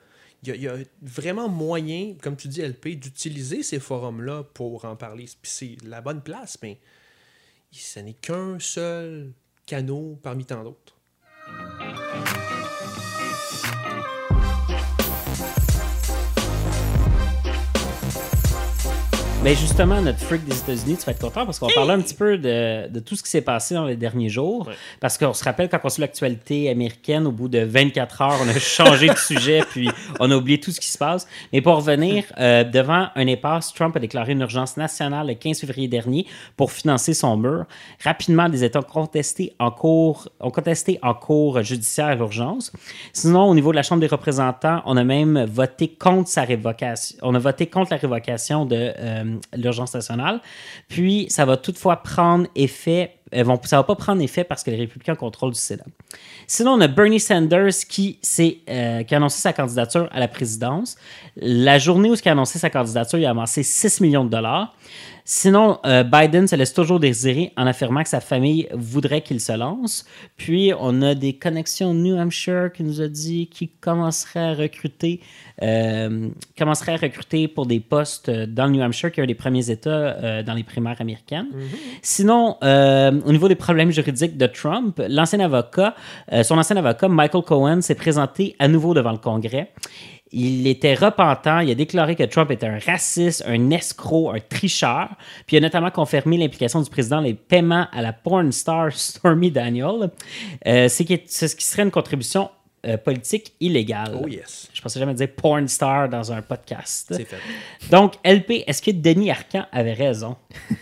[0.43, 5.25] Il y a, vraiment moyen, comme tu dis, LP, d'utiliser ces forums-là pour en parler.
[5.41, 6.79] Puis c'est la bonne place, mais
[7.71, 9.33] ce n'est qu'un seul
[9.65, 10.98] canot parmi tant d'autres.
[19.49, 22.13] Mais justement, notre freak des États-Unis, tu vas être content parce qu'on parlait un petit
[22.13, 24.67] peu de, de tout ce qui s'est passé dans les derniers jours.
[24.67, 24.75] Ouais.
[24.99, 28.47] Parce qu'on se rappelle quand on suit l'actualité américaine, au bout de 24 heures, on
[28.47, 29.89] a changé de sujet puis
[30.19, 31.27] on a oublié tout ce qui se passe.
[31.51, 35.61] Mais pour revenir, euh, devant un impasse, Trump a déclaré une urgence nationale le 15
[35.61, 37.65] février dernier pour financer son mur.
[38.03, 42.71] Rapidement, des États ont contesté en cours, ont contesté en cours judiciaire l'urgence.
[43.13, 47.17] Sinon, au niveau de la Chambre des représentants, on a même voté contre sa révocation.
[47.23, 50.41] On a voté contre la révocation de euh, l'urgence nationale.
[50.87, 53.15] Puis, ça va toutefois prendre effet.
[53.31, 55.85] ça va pas prendre effet parce que les républicains contrôlent du Sénat.
[56.47, 58.19] Sinon, on a Bernie Sanders qui,
[58.69, 60.95] euh, qui a annoncé sa candidature à la présidence.
[61.35, 64.75] La journée où il a annoncé sa candidature, il a amassé 6 millions de dollars.
[65.31, 69.51] Sinon, euh, Biden se laisse toujours désirer en affirmant que sa famille voudrait qu'il se
[69.51, 70.03] lance.
[70.37, 75.21] Puis, on a des connexions New Hampshire qui nous a dit qu'il commencerait à recruter,
[75.61, 79.35] euh, commencerait à recruter pour des postes dans le New Hampshire, qui est un des
[79.35, 81.49] premiers États euh, dans les primaires américaines.
[82.01, 85.93] Sinon, euh, au niveau des problèmes juridiques de Trump, l'ancien avocat,
[86.41, 89.71] son ancien avocat, Michael Cohen, s'est présenté à nouveau devant le Congrès.
[90.31, 91.59] Il était repentant.
[91.59, 95.09] Il a déclaré que Trump était un raciste, un escroc, un tricheur.
[95.47, 98.91] Puis il a notamment confirmé l'implication du président dans les paiements à la porn star
[98.91, 100.11] Stormy Daniel.
[100.67, 102.49] Euh, c'est ce qui serait une contribution
[102.85, 104.17] euh, politique illégale.
[104.23, 104.69] Oh yes.
[104.73, 107.07] Je pensais jamais dire porn star dans un podcast.
[107.11, 107.35] C'est fait.
[107.91, 110.37] Donc, LP, est-ce que Denis Arcand avait raison?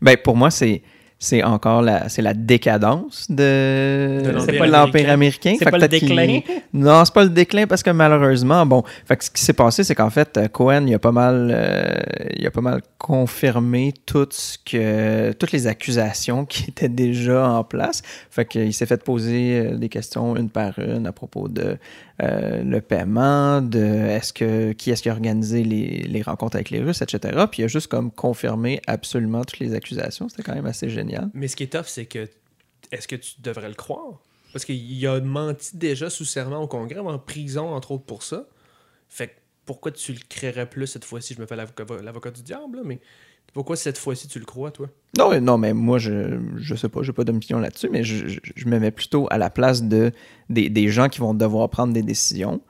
[0.00, 0.82] Ben, pour moi, c'est.
[1.18, 5.12] C'est encore la, c'est la décadence de, De l'Empire américain.
[5.12, 5.56] américain.
[5.58, 6.40] C'est pas le déclin?
[6.74, 9.82] Non, c'est pas le déclin parce que malheureusement, bon, fait que ce qui s'est passé,
[9.82, 11.94] c'est qu'en fait, euh, Cohen, il a pas mal, euh,
[12.36, 17.64] il a pas mal confirmé tout ce que, toutes les accusations qui étaient déjà en
[17.64, 18.02] place.
[18.30, 21.78] Fait qu'il s'est fait poser euh, des questions une par une à propos de
[22.22, 26.70] euh, le paiement, de est-ce que qui est-ce qui a organisé les, les rencontres avec
[26.70, 27.44] les Russes, etc.
[27.50, 30.28] Puis il a juste comme confirmé absolument toutes les accusations.
[30.28, 31.28] C'était quand même assez génial.
[31.34, 32.28] Mais ce qui est tough, c'est que
[32.90, 34.20] est-ce que tu devrais le croire?
[34.52, 38.46] Parce qu'il a menti déjà sous serment au Congrès, en prison, entre autres, pour ça.
[39.08, 39.32] Fait que
[39.66, 41.34] pourquoi tu le créerais plus cette fois-ci?
[41.34, 43.00] Je me fais l'avocat l'avocat du diable, là, mais
[43.56, 44.88] pourquoi cette fois-ci tu le crois, toi?
[45.16, 48.28] Non, mais- non, mais moi, je, je sais pas, j'ai pas d'opinion là-dessus, mais je,
[48.28, 50.12] je- je me mets plutôt à la place de,
[50.50, 52.60] des, des gens qui vont devoir prendre des décisions.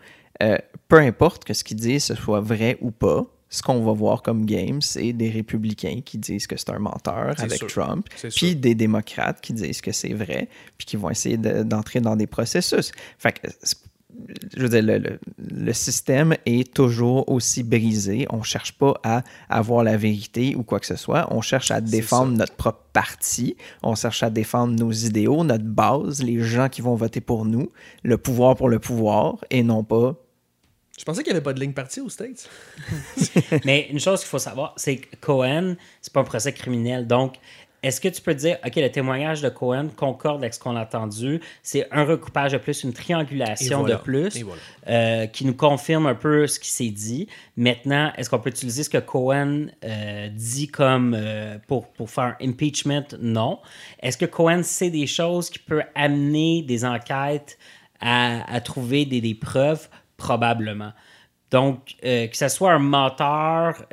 [0.43, 0.57] Euh,
[0.89, 4.22] peu importe que ce qu'ils disent ce soit vrai ou pas, ce qu'on va voir
[4.22, 7.66] comme game, c'est des républicains qui disent que c'est un menteur avec sûr.
[7.68, 8.07] Trump,
[8.37, 12.16] puis des démocrates qui disent que c'est vrai, puis qui vont essayer de- d'entrer dans
[12.16, 12.93] des processus.
[13.18, 13.49] Fait que,
[14.57, 18.27] je veux dire, le, le- le système est toujours aussi brisé.
[18.31, 21.27] On cherche pas à avoir la vérité ou quoi que ce soit.
[21.33, 23.57] On cherche à défendre notre propre parti.
[23.83, 27.71] On cherche à défendre nos idéaux, notre base, les gens qui vont voter pour nous,
[28.03, 30.14] le pouvoir pour le pouvoir, et non pas
[30.99, 32.49] Je pensais qu'il n'y avait pas de ligne partie aux States.
[33.64, 37.07] Mais une chose qu'il faut savoir, c'est que Cohen, c'est pas un procès criminel.
[37.07, 37.35] Donc,
[37.83, 40.83] est-ce que tu peux dire, OK, le témoignage de Cohen concorde avec ce qu'on a
[40.83, 43.97] entendu, c'est un recoupage de plus, une triangulation voilà.
[43.97, 44.61] de plus, voilà.
[44.89, 47.29] euh, qui nous confirme un peu ce qui s'est dit.
[47.57, 52.37] Maintenant, est-ce qu'on peut utiliser ce que Cohen euh, dit comme euh, pour, pour faire
[52.41, 53.07] un impeachment?
[53.20, 53.61] Non.
[54.01, 57.59] Est-ce que Cohen sait des choses qui peuvent amener des enquêtes
[58.01, 59.89] à, à trouver des, des preuves?
[60.16, 60.93] Probablement.
[61.51, 63.85] Donc, que ce soit un menteur,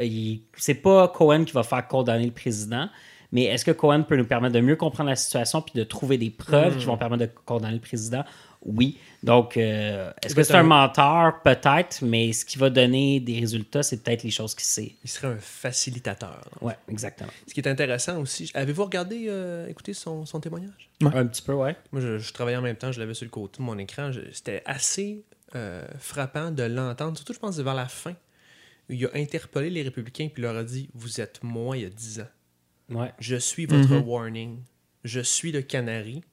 [0.56, 2.90] c'est pas Cohen qui va faire condamner le président,
[3.34, 6.20] mais est-ce que Cohen peut nous permettre de mieux comprendre la situation puis de trouver
[6.20, 8.24] des preuves qui vont permettre de condamner le président?
[8.62, 9.00] Oui.
[9.24, 11.42] Donc, euh, est-ce que c'est un menteur?
[11.42, 14.92] Peut-être, mais ce qui va donner des résultats, c'est peut-être les choses qu'il sait.
[15.04, 16.48] Il serait un facilitateur.
[16.62, 17.32] Ouais, exactement.
[17.48, 20.92] Ce qui est intéressant aussi, avez-vous regardé, euh, écouté son, son témoignage?
[21.02, 21.76] Un petit peu, ouais.
[21.92, 24.12] Moi, je, je travaillais en même temps, je l'avais sur le côté de mon écran.
[24.32, 25.24] C'était assez
[25.56, 28.14] euh, frappant de l'entendre, surtout, je pense, vers la fin.
[28.92, 31.86] où Il a interpellé les républicains puis leur a dit Vous êtes moi il y
[31.88, 32.28] a 10 ans.
[32.96, 33.12] Ouais.
[33.20, 34.08] Je suis votre Mhm.
[34.08, 34.60] warning.
[35.04, 36.24] Je suis le canari.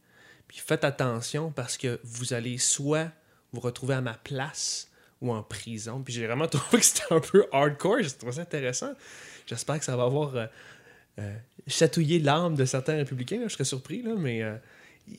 [0.49, 3.09] Puis faites attention parce que vous allez soit
[3.53, 4.89] vous retrouver à ma place
[5.21, 6.03] ou en prison.
[6.03, 8.03] Puis j'ai vraiment trouvé que c'était un peu hardcore.
[8.03, 8.93] J'ai trouvé ça intéressant.
[9.47, 10.47] J'espère que ça va avoir euh,
[11.19, 11.37] euh,
[11.67, 13.39] chatouillé l'âme de certains républicains.
[13.41, 13.49] là.
[13.49, 14.57] Je serais surpris, là, mais euh,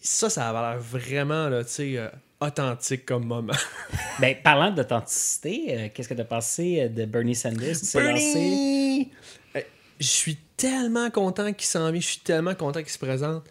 [0.01, 3.53] ça, ça a l'air vraiment là, tu sais, euh, authentique comme moment.
[4.19, 8.33] Ben, parlant d'authenticité, euh, qu'est-ce que tu as pensé de Bernie Sanders qui s'est lancé?
[8.33, 9.11] Bernie!
[9.55, 9.61] Euh,
[9.99, 13.43] Je suis tellement content qu'il s'en je suis tellement content qu'il se présente.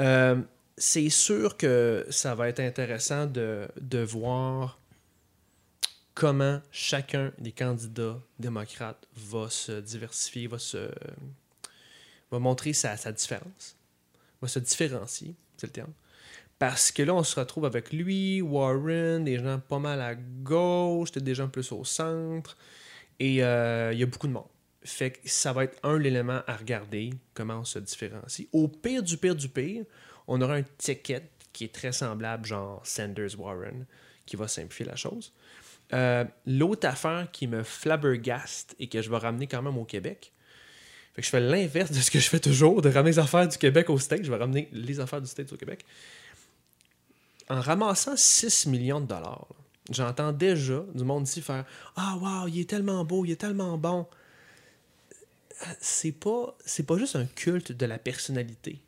[0.00, 0.36] Euh,
[0.76, 3.68] c'est sûr que ça va être intéressant de,
[4.02, 4.80] voir
[6.14, 10.90] comment chacun des candidats démocrates va se diversifier, va se
[12.32, 13.76] va montrer sa, différence,
[14.42, 15.92] va se différencier, c'est le terme.
[16.58, 21.12] Parce que là, on se retrouve avec lui, Warren, des gens pas mal à gauche,
[21.12, 22.56] des gens plus au centre.
[23.20, 24.48] Et euh, il y a beaucoup de monde.
[24.88, 28.48] Fait que ça va être un l'élément à regarder, comment on se différencie.
[28.52, 29.84] Au pire du pire du pire,
[30.26, 33.84] on aura un ticket qui est très semblable, genre Sanders-Warren,
[34.24, 35.32] qui va simplifier la chose.
[35.92, 40.32] Euh, L'autre affaire qui me flabbergaste et que je vais ramener quand même au Québec,
[41.14, 43.48] fait que je fais l'inverse de ce que je fais toujours, de ramener les affaires
[43.48, 44.24] du Québec au States.
[44.24, 45.84] Je vais ramener les affaires du States au Québec.
[47.50, 49.48] En ramassant 6 millions de dollars,
[49.90, 51.64] j'entends déjà du monde ici faire
[51.96, 54.06] Ah, wow, il est tellement beau, il est tellement bon.
[55.80, 58.80] C'est pas, c'est pas juste un culte de la personnalité.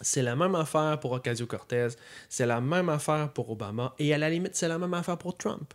[0.00, 1.88] C'est la même affaire pour Ocasio-Cortez,
[2.28, 5.36] c'est la même affaire pour Obama, et à la limite, c'est la même affaire pour
[5.36, 5.74] Trump.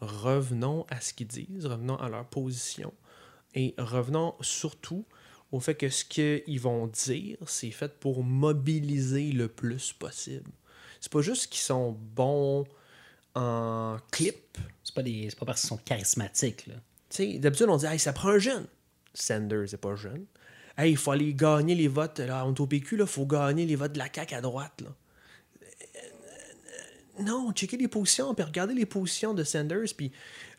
[0.00, 2.92] Revenons à ce qu'ils disent, revenons à leur position,
[3.54, 5.04] et revenons surtout
[5.52, 10.50] au fait que ce qu'ils vont dire, c'est fait pour mobiliser le plus possible.
[11.00, 12.64] C'est pas juste qu'ils sont bons
[13.34, 14.58] en clip.
[14.82, 16.68] C'est pas, des- c'est pas parce qu'ils sont charismatiques.
[17.18, 18.66] D'habitude, on dit, hey, ça prend un jeune.
[19.14, 20.26] Sanders n'est pas jeune.
[20.76, 22.20] Hey, il faut aller gagner les votes.
[22.20, 24.80] Là, on est au PQ, il faut gagner les votes de la CAQ à droite.
[24.80, 24.88] Là.
[27.20, 29.94] Non, checker les positions, puis regarder les positions de Sanders.
[29.96, 30.10] Puis,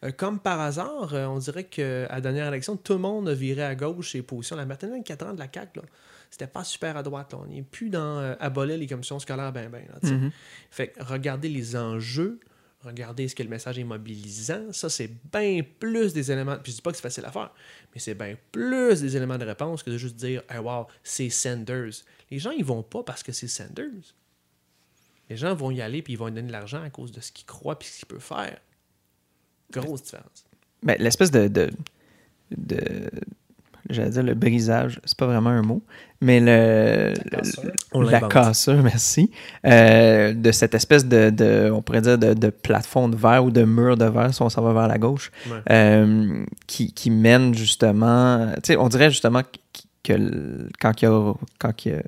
[0.03, 3.33] euh, comme par hasard, euh, on dirait qu'à la dernière élection, tout le monde a
[3.33, 4.55] viré à gauche ses positions.
[4.55, 5.85] La Martine 24 ans de la CAQ, là,
[6.29, 7.33] c'était pas super à droite.
[7.33, 7.39] Là.
[7.41, 9.83] On n'est plus dans euh, abolir les commissions scolaires, ben, ben.
[9.87, 10.15] Là, sais.
[10.69, 12.39] Fait que regardez les enjeux,
[12.83, 14.71] regardez ce que le message est mobilisant.
[14.71, 16.57] Ça, c'est bien plus des éléments.
[16.57, 17.51] Puis je dis pas que c'est facile à faire,
[17.93, 21.29] mais c'est bien plus des éléments de réponse que de juste dire hey, wow, c'est
[21.29, 21.91] Sanders.
[22.31, 24.13] Les gens, ils vont pas parce que c'est Sanders.
[25.29, 27.31] Les gens vont y aller puis ils vont donner de l'argent à cause de ce
[27.31, 28.59] qu'ils croient puis ce qu'il peut faire.
[29.71, 30.45] Grosse différence.
[30.83, 31.69] Ben, l'espèce de-
[33.89, 35.81] J'allais dire le brisage, c'est pas vraiment un mot,
[36.21, 37.13] mais le.
[37.29, 37.63] cassure.
[37.95, 39.29] le- la cassure, merci.
[39.65, 43.51] euh, de cette espèce de, de- on pourrait dire, de, de plafond de verre ou
[43.51, 45.57] de mur de verre, si on s'en va vers la gauche, Ouais.
[45.71, 48.47] euh, qui, qui mène justement.
[48.55, 52.01] Tu sais, on dirait justement que, que quand il, y a- quand il, y a-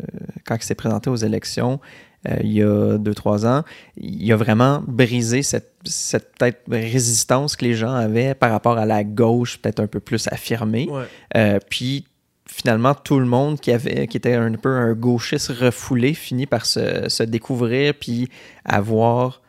[0.45, 1.79] quand il s'est présenté aux élections,
[2.27, 3.63] euh, il y a deux, trois ans,
[3.97, 8.85] il a vraiment brisé cette, cette peut-être résistance que les gens avaient par rapport à
[8.85, 10.87] la gauche, peut-être un peu plus affirmée.
[10.89, 11.03] Ouais.
[11.35, 12.05] Euh, puis
[12.47, 16.65] finalement, tout le monde qui, avait, qui était un peu un gauchiste refoulé finit par
[16.65, 18.29] se, se découvrir puis
[18.63, 19.41] avoir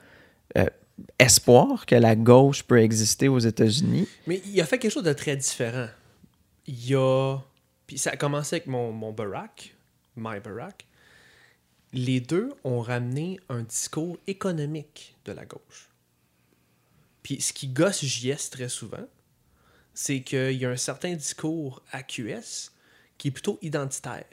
[0.57, 0.66] euh,
[1.18, 4.09] espoir que la gauche peut exister aux États-Unis.
[4.26, 5.88] Mais il a fait quelque chose de très différent.
[6.66, 7.38] Il a.
[7.86, 9.76] Puis ça a commencé avec mon, mon Barack,
[10.16, 10.86] My Barack.
[11.92, 15.90] Les deux ont ramené un discours économique de la gauche.
[17.22, 19.06] Puis ce qui gosse JS très souvent,
[19.94, 22.72] c'est qu'il y a un certain discours à QS
[23.18, 24.24] qui est plutôt identitaire.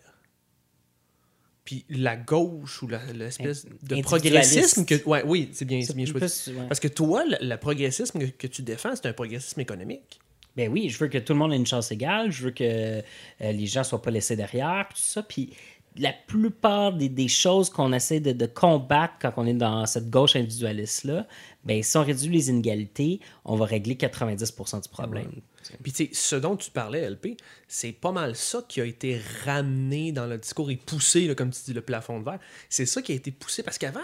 [1.63, 5.01] Puis la gauche ou l'espèce de progressisme que.
[5.05, 6.19] Ouais, oui, c'est bien, c'est bien choisi.
[6.19, 6.67] Plus, ouais.
[6.67, 10.19] Parce que toi, le, le progressisme que, que tu défends, c'est un progressisme économique.
[10.55, 12.31] Ben oui, je veux que tout le monde ait une chance égale.
[12.31, 13.01] Je veux que euh,
[13.39, 15.23] les gens soient pas laissés derrière, tout ça.
[15.23, 15.53] Puis
[15.97, 21.27] la plupart des, choses qu'on essaie de, combattre quand on est dans cette gauche individualiste-là,
[21.63, 25.31] ben si on réduit les inégalités, on va régler 90% du problème.
[25.81, 27.37] Puis tu sais, ce dont tu parlais, LP,
[27.67, 31.61] c'est pas mal ça qui a été ramené dans le discours et poussé, comme tu
[31.65, 32.39] dis, le plafond de verre.
[32.69, 34.01] C'est ça qui a été poussé parce qu'avant,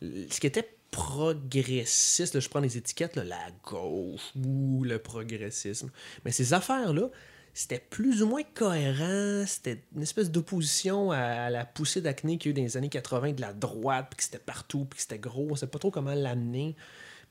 [0.00, 5.90] ce qui était progressiste, je prends les étiquettes, la gauche ou le progressisme,
[6.24, 7.08] mais ces affaires-là,
[7.54, 12.50] c'était plus ou moins cohérent, c'était une espèce d'opposition à, la poussée d'acné qu'il y
[12.50, 15.02] a eu dans les années 80 de la droite, puis que c'était partout, puis que
[15.02, 16.76] c'était gros, on sait pas trop comment l'amener.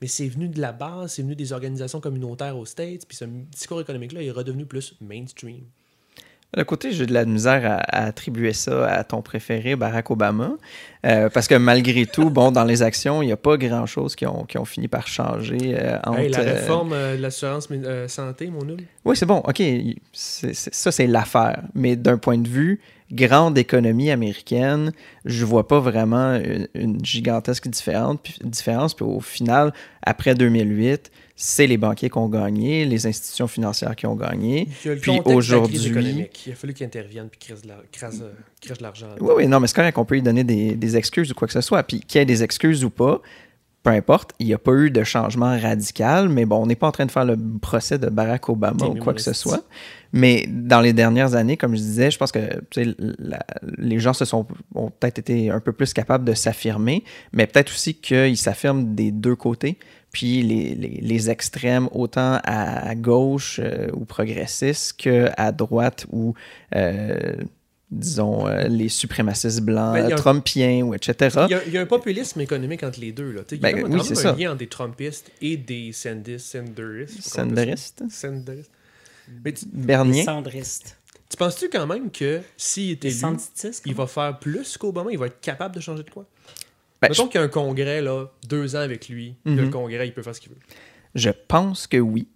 [0.00, 3.24] Mais c'est venu de la base, c'est venu des organisations communautaires aux States, puis ce
[3.24, 5.64] discours économique-là est redevenu plus mainstream.
[6.54, 10.50] D'un côté, j'ai de la misère à, à attribuer ça à ton préféré, Barack Obama,
[11.06, 14.26] euh, parce que malgré tout, bon, dans les actions, il n'y a pas grand-chose qui
[14.26, 16.18] ont, qui ont fini par changer euh, entre...
[16.18, 17.68] Hey, la euh, réforme euh, de l'assurance
[18.08, 18.84] santé, mon nul.
[19.06, 19.62] Oui, c'est bon, ok,
[20.12, 22.80] ça c'est l'affaire, mais d'un point de vue
[23.12, 24.92] grande économie américaine,
[25.24, 28.16] je vois pas vraiment une, une gigantesque différence.
[28.22, 28.94] Puis, différence.
[28.94, 34.06] Puis au final, après 2008, c'est les banquiers qui ont gagné, les institutions financières qui
[34.06, 34.68] ont gagné.
[35.00, 36.28] Puis aujourd'hui-.
[36.46, 39.08] Il a fallu qu'ils interviennent puis la- crasent, euh, de l'argent.
[39.20, 41.46] Oui, oui, non, mais c'est correct qu'on peut lui donner des, des excuses ou quoi
[41.48, 41.82] que ce soit.
[41.82, 43.20] Puis qu'il y ait des excuses ou pas,
[43.82, 46.86] peu importe, il n'y a pas eu de changement radical, mais bon, on n'est pas
[46.86, 49.64] en train de faire le procès de Barack Obama ou quoi que ce soit.
[50.12, 52.40] Mais dans les dernières années, comme je disais, je pense que
[53.18, 53.46] la-
[53.78, 57.02] les gens se sont ont peut-être été un peu plus capables de s'affirmer,
[57.32, 59.78] mais peut-être aussi qu'ils s'affirment des deux côtés.
[60.12, 66.34] Puis les, les- les extrêmes, autant à, à gauche euh, ou progressistes qu'à droite ou,
[66.76, 67.32] euh,
[67.90, 71.14] disons, euh, les suprémacistes blancs, Ben, un- trumpiens ou etc.
[71.48, 73.32] Il y, a, il y a un populisme économique entre les deux.
[73.32, 73.40] Là.
[73.50, 74.32] Il y a Ben, oui, ça.
[74.32, 77.22] un lien entre des Trumpistes et des Sandis, Sanderistes.
[77.22, 78.02] Sanderistes.
[79.44, 80.24] Mais tu, Bernier?
[81.28, 83.36] tu penses-tu quand même que s'il est élu,
[83.86, 85.10] il va faire plus qu'Obama?
[85.12, 86.26] Il va être capable de changer de quoi?
[87.00, 89.60] Ben, Mettons qu'il y a un congrès, là, deux ans avec lui, puis Mhm.
[89.60, 90.58] le congrès, il peut faire ce qu'il veut.
[91.14, 92.28] Je pense que oui.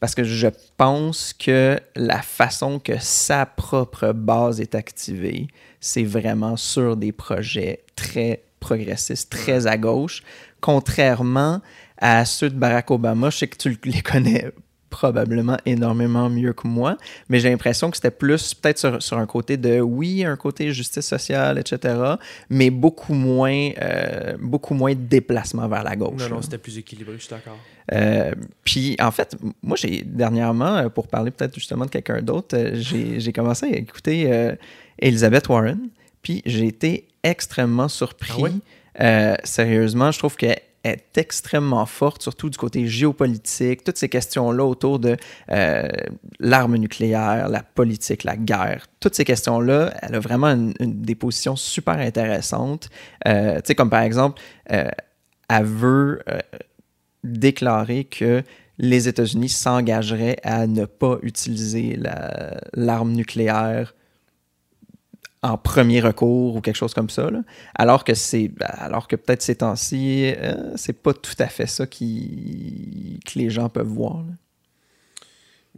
[0.00, 5.46] Parce que je pense que la façon que sa propre base est activée,
[5.80, 10.22] c'est vraiment sur des projets très progressistes, très à gauche.
[10.60, 11.60] Contrairement
[11.98, 14.50] à ceux de Barack Obama, je sais que tu les connais
[14.94, 16.96] probablement énormément mieux que moi,
[17.28, 20.72] mais j'ai l'impression que c'était plus peut-être sur, sur un côté de oui, un côté
[20.72, 21.96] justice sociale, etc.,
[22.48, 26.28] mais beaucoup moins, euh, beaucoup moins de déplacement vers la gauche.
[26.28, 27.58] Non, non, c'était plus équilibré, je suis d'accord.
[27.92, 28.32] Euh,
[28.62, 33.32] puis en fait, moi j'ai dernièrement, euh, pour parler peut-être justement de quelqu'un d'autre, j'ai
[33.32, 34.54] commencé à écouter euh,
[35.00, 35.88] Elizabeth Warren,
[36.22, 38.32] puis j'ai été extrêmement surpris.
[38.36, 39.36] Ah ouais?
[39.42, 44.98] Sérieusement, je trouve qu'elle est extrêmement forte, surtout du côté géopolitique, toutes ces questions-là autour
[44.98, 45.16] de
[45.50, 45.88] euh,
[46.38, 51.98] l'arme nucléaire, la politique, la guerre, toutes ces questions-là, elle a vraiment des positions super
[51.98, 52.88] intéressantes.
[53.26, 54.88] Euh, tu sais, comme par exemple, euh,
[55.48, 56.22] elle veut
[57.22, 58.42] déclarer que
[58.78, 63.94] les États-Unis s'engageraient à ne pas utiliser la- l'arme nucléaire
[65.44, 67.30] en premier recours ou quelque chose comme ça.
[67.30, 67.42] là.
[67.74, 71.86] Alors que c'est alors que peut-être ces temps-ci, euh, c'est pas tout à fait ça
[71.86, 74.18] qui, que les gens peuvent voir.
[74.18, 74.32] là.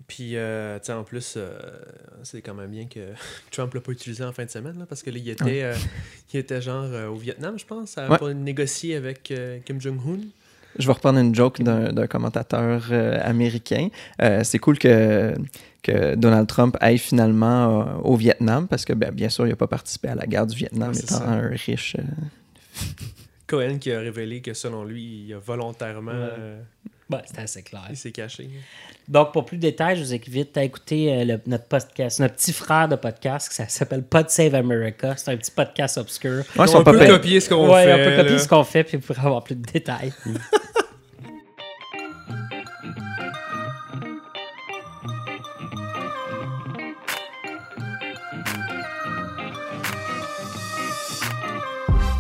[0.07, 1.59] Puis, euh, tu sais, en plus, euh,
[2.23, 3.01] c'est quand même bien que
[3.51, 5.75] Trump l'a pas utilisé en fin de semaine, là, parce que là, il était, euh,
[6.33, 8.19] il était genre au Vietnam, je pense, à, Ouais.
[8.19, 9.33] pour négocier avec
[9.65, 10.21] Kim Jong-un.
[10.79, 13.89] Je vais reprendre une joke d'un d'un commentateur euh, américain.
[14.23, 15.35] Euh, c'est cool que,
[15.83, 19.57] que Donald Trump aille finalement euh, au Vietnam parce que, ben, bien sûr, il n'a
[19.57, 21.29] pas participé à la guerre du Vietnam Ouais, c'est étant ça.
[21.29, 21.97] un riche.
[21.99, 22.03] euh,
[23.47, 26.11] Cohen qui a révélé que selon lui, il a volontairement.
[26.11, 26.29] Ouais.
[26.39, 26.61] euh,
[27.25, 27.85] c'était assez clair.
[27.91, 28.51] il s'est caché.
[29.07, 32.35] Donc, pour plus de détails, je vous invite à écouter euh, le- notre podcast, notre
[32.35, 35.15] petit frère de podcast, ça s'appelle Pod Save America.
[35.17, 36.43] C'est un petit podcast obscur.
[36.59, 37.93] Ouais, on pas peut copier ce qu'on ouais, fait.
[37.95, 38.39] on peut copier là.
[38.41, 40.13] ce qu'on fait, puis vous pourrez avoir plus de détails.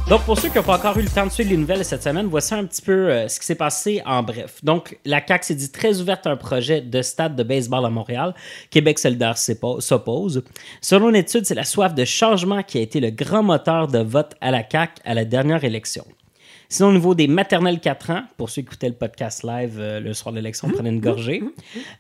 [0.09, 2.05] Donc, pour ceux qui n'ont pas encore eu le temps de suivre les nouvelles cette
[2.05, 4.63] semaine, voici un petit peu euh, ce qui s'est passé en bref.
[4.63, 7.91] Donc, la CAQ s'est dit très ouverte à un projet de stade de baseball à
[7.91, 8.33] Montréal.
[8.71, 10.45] Québec solidaire s'oppose.
[10.81, 13.99] Selon une étude, c'est la soif de changement qui a été le grand moteur de
[13.99, 16.05] vote à la CAQ à la dernière élection.
[16.69, 19.99] Sinon, au niveau des maternelles 4 ans, pour ceux qui écoutaient le podcast live euh,
[19.99, 21.43] le soir de l'élection, prenez une gorgée.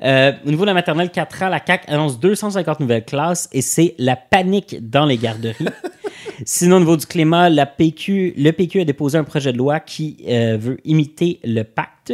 [0.02, 3.62] Euh, au niveau de la maternelle 4 ans, la CAQ annonce 250 nouvelles classes et
[3.62, 5.56] c'est la panique dans les garderies.
[6.44, 7.64] Sinon, au niveau du climat, le
[8.50, 12.12] PQ a déposé un projet de loi qui euh, veut imiter le pacte.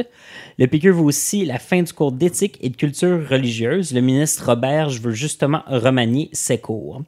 [0.59, 3.92] Le PQ veut aussi la fin du cours d'éthique et de culture religieuse.
[3.92, 7.03] Le ministre Robert veut justement remanier ses cours.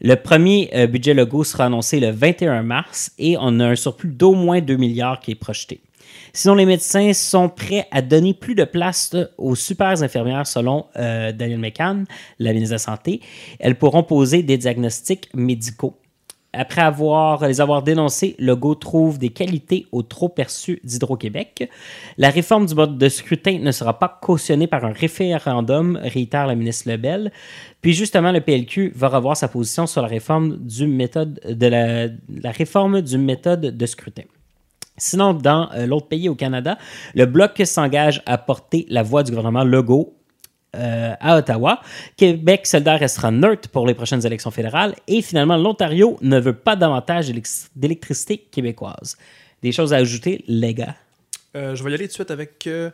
[0.00, 4.10] Le premier euh, budget Legault sera annoncé le 21 mars et on a un surplus
[4.10, 5.80] d'au moins 2 milliards qui est projeté.
[6.32, 10.86] Sinon, les médecins sont prêts à donner plus de place euh, aux super infirmières selon
[10.94, 12.04] Daniel McCann,
[12.38, 13.20] la ministre de la Santé.
[13.58, 15.96] Elles pourront poser des diagnostics médicaux.
[16.52, 21.70] Après avoir, les avoir dénoncés, Legault trouve des qualités au trop perçu d'Hydro-Québec.
[22.16, 26.54] La réforme du mode de scrutin ne sera pas cautionnée par un référendum, réitère la
[26.54, 27.30] ministre Lebel.
[27.82, 32.06] Puis justement, le PLQ va revoir sa position sur la réforme du méthode de la,
[32.06, 34.24] la réforme du méthode de scrutin.
[34.98, 36.78] Sinon, dans euh, l'autre pays au Canada,
[37.14, 40.16] le Bloc s'engage à porter la voix du gouvernement Legault
[40.76, 41.80] euh, à Ottawa.
[42.16, 44.94] Québec solidaire restera neutre pour les prochaines élections fédérales.
[45.08, 49.16] Et finalement, l'Ontario ne veut pas davantage d'élec- d'électricité québécoise.
[49.62, 50.94] Des choses à ajouter, les gars?
[51.56, 52.90] Euh, je vais y aller tout de suite avec euh,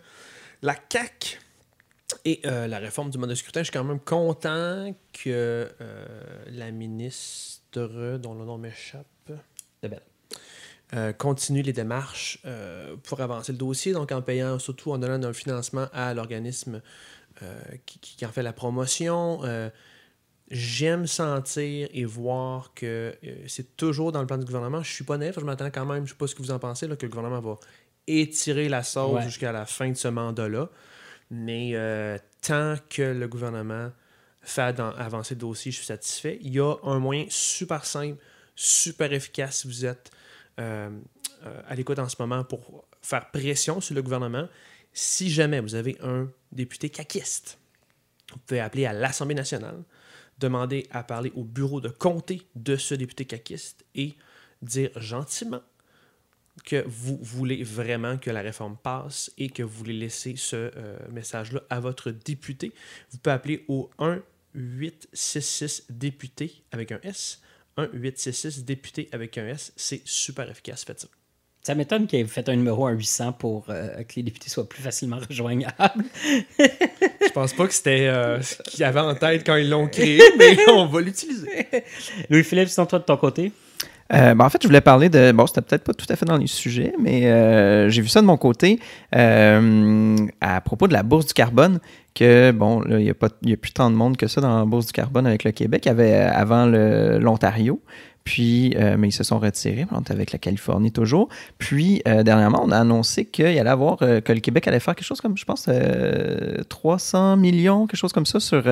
[0.63, 1.41] la CAC
[2.25, 3.61] et la réforme du mode de scrutin.
[3.61, 5.69] Je suis quand même content que
[6.47, 9.07] la ministre dont le nom m'échappe.
[9.83, 10.03] De belle.
[10.95, 15.27] Euh, continue les démarches euh, pour avancer le dossier, donc en payant, surtout en donnant
[15.27, 16.83] un financement à l'organisme
[17.87, 19.41] qui, qui en fait la promotion.
[19.45, 19.71] Euh,
[20.51, 24.83] J'aime sentir et voir que euh, c'est toujours dans le plan du gouvernement.
[24.83, 26.59] Je suis pas naïf, je m'attends quand même, je sais pas ce que vous en
[26.59, 27.59] pensez, là, que le gouvernement va
[28.07, 29.23] étirer la sauce Ouais.
[29.23, 30.69] jusqu'à la fin de ce mandat-là.
[31.31, 33.93] Mais euh, tant que le gouvernement
[34.43, 36.37] fait avancer le dossier, je suis satisfait.
[36.43, 38.23] Il y a un moyen super simple,
[38.55, 40.11] super efficace si vous êtes
[40.61, 40.91] euh,
[41.47, 44.49] euh, à l'écoute en ce moment pour faire pression sur le gouvernement.
[44.93, 47.59] Si jamais vous avez un député caquiste,
[48.33, 49.83] vous pouvez appeler à l'Assemblée nationale,
[50.39, 54.15] demander à parler au bureau de comté de ce député caquiste et
[54.63, 55.61] dire gentiment
[56.65, 60.99] que vous voulez vraiment que la réforme passe et que vous voulez laisser ce euh,
[61.11, 62.73] message-là à votre député.
[63.11, 63.91] Vous pouvez appeler au
[64.55, 67.41] 1-866 député avec un S.
[67.79, 69.73] 1-866 député avec un S.
[69.77, 71.09] C'est super efficace, faites ça.
[71.65, 74.69] Ça m'étonne qu'il ait fait un numéro à 800 pour euh, que les députés soient
[74.69, 76.05] plus facilement rejoignables.
[76.59, 80.21] Je pense pas que c'était euh, ce qu'ils avaient en tête quand ils l'ont créé,
[80.39, 81.69] mais on va l'utiliser.
[82.31, 83.53] Louis-Philippe, sinon toi de ton côté?
[84.13, 85.31] Euh, ben, en fait, je voulais parler de.
[85.33, 88.21] Bon, c'était peut-être pas tout à fait dans les sujets, mais euh, j'ai vu ça
[88.21, 88.79] de mon côté
[89.15, 91.79] euh, à propos de la bourse du carbone.
[92.15, 94.27] Que bon, là, il n'y a, pas- il y a plus tant de monde que
[94.27, 95.83] ça dans la bourse du carbone avec le Québec.
[95.87, 97.81] Il y avait avant le- l'Ontario.
[98.25, 101.29] Puis, euh, mais ils se sont retirés, on est avec la Californie toujours.
[101.59, 104.95] Puis, euh, dernièrement, on a annoncé qu'il allait avoir, euh, que le Québec allait faire
[104.95, 108.65] quelque chose comme, je pense, euh, 300 millions, quelque chose comme ça, sur,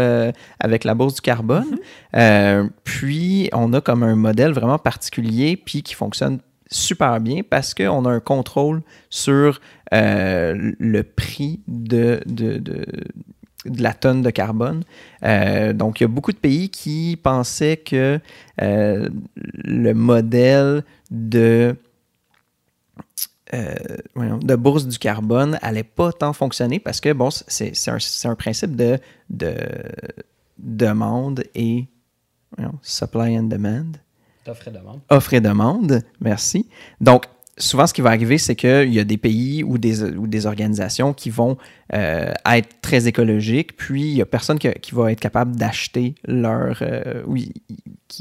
[0.61, 1.79] avec la bourse du carbone.
[2.15, 6.39] Euh, puis, on a comme un modèle vraiment particulier, puis qui fonctionne
[6.71, 9.61] super bien parce qu'on a un contrôle sur
[9.93, 12.87] le prix de, de, de,
[13.65, 14.83] de la tonne de carbone.
[15.23, 18.21] Euh, donc, il y a beaucoup de pays qui pensaient que
[18.63, 21.77] euh, le modèle de,
[23.55, 23.75] euh,
[24.17, 27.73] de bourse du carbone allait pas tant fonctionner parce que, bon, c'est
[28.25, 28.99] un, principe de,
[29.29, 29.55] de
[30.59, 31.87] demande et
[32.83, 33.93] supply and demand
[34.45, 35.01] T'offres et demande.
[35.11, 36.03] offre et demande.
[36.21, 36.69] Merci.
[37.01, 37.27] Donc,
[37.61, 41.31] souvent, ce qui va arriver, c'est qu'il y a des pays ou des, organisations qui
[41.31, 41.57] vont
[41.93, 46.79] euh, être très écologiques, puis il n'y a personne qui, va être capable d'acheter leur...
[46.83, 47.53] euh, oui,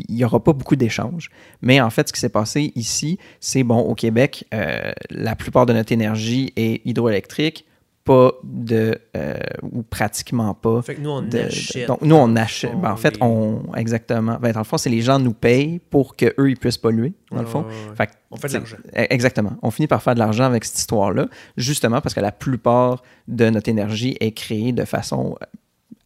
[0.08, 1.30] il n'y aura pas beaucoup d'échanges.
[1.62, 5.66] Mais en fait, ce qui s'est passé ici, c'est, bon, au Québec, euh, la plupart
[5.66, 7.66] de notre énergie est hydroélectrique,
[8.10, 8.98] pas de...
[9.16, 11.88] euh, ou pratiquement pas Fait que nous, on de- de- achète.
[11.88, 12.76] donc, nous, on achète.
[12.82, 13.62] ben, en fait, les- on.
[13.76, 14.40] Exactement.
[14.42, 17.42] Ben, dans le fond, c'est les gens nous payent pour qu'eux, ils puissent polluer, dans
[17.42, 17.66] le fond.
[17.96, 18.78] Fait que, On fait de l'argent.
[18.98, 19.52] e- Exactement.
[19.62, 23.50] On finit par faire de l'argent avec cette histoire-là, justement parce que la plupart de
[23.52, 25.46] notre énergie est créée de façon euh,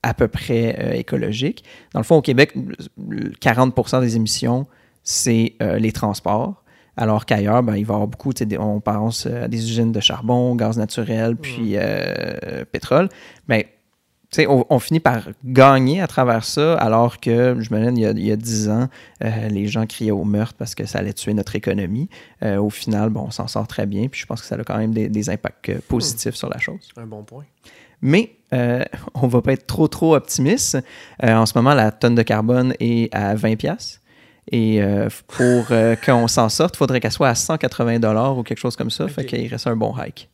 [0.03, 1.63] à peu près euh, écologique.
[1.93, 2.53] Dans le fond, au Québec,
[3.09, 4.67] le 40% des émissions,
[5.03, 6.62] c'est euh, les transports.
[6.95, 9.99] Alors qu'ailleurs, ben, il va y avoir beaucoup, on pense euh, à des usines de
[9.99, 13.09] charbon, gaz naturel, puis euh, pétrole.
[13.47, 13.73] Mais
[14.33, 17.99] sais, on, on finit par gagner à travers ça, alors que, je me souviens, il
[17.99, 18.89] y a, il y a 10 ans,
[19.23, 22.09] euh, les gens criaient au meurtre parce que ça allait tuer notre économie.
[22.43, 24.63] Euh, au final, bon, on s'en sort très bien, puis je pense que ça a
[24.63, 26.89] quand même des, des impacts positifs sur la chose.
[26.97, 27.45] Un bon point.
[28.01, 28.83] Mais euh,
[29.15, 30.77] on va pas être trop, trop optimiste.
[31.23, 33.99] Euh, en ce moment, la tonne de carbone est à 20 pièces.
[34.51, 38.43] Et euh, pour euh, qu'on s'en sorte, il faudrait qu'elle soit à 180 dollars ou
[38.43, 39.07] quelque chose comme ça.
[39.07, 39.27] Fait Ok.
[39.27, 40.29] qu'il reste un bon hike.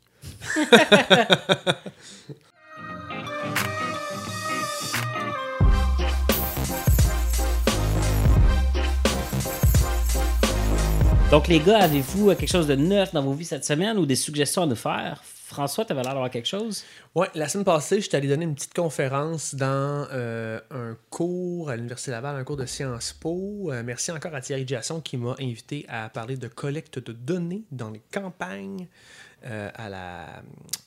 [11.32, 14.16] Donc, les gars, avez-vous quelque chose de neuf dans vos vies cette semaine ou des
[14.16, 15.22] suggestions à nous faire?
[15.50, 16.84] François, tu avais l'air d'avoir quelque chose?
[17.16, 21.76] Ouais, la semaine passée, j'étais allé donner une petite conférence dans euh, un cours à
[21.76, 23.72] l'Université Laval, un cours de Sciences Po.
[23.72, 27.64] Euh, merci encore à Thierry Jasson qui m'a invité à parler de collecte de données
[27.72, 28.88] dans les campagnes
[29.44, 30.44] euh, à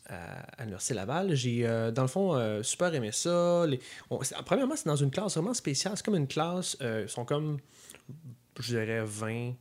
[0.08, 1.34] à, l'Université Laval.
[1.34, 3.66] J'ai, dans le fond, super aimé ça.
[4.44, 5.94] Premièrement, c'est dans une classe vraiment spéciale.
[5.96, 7.58] C'est comme une classe, ils sont comme,
[8.60, 9.54] je dirais, 20,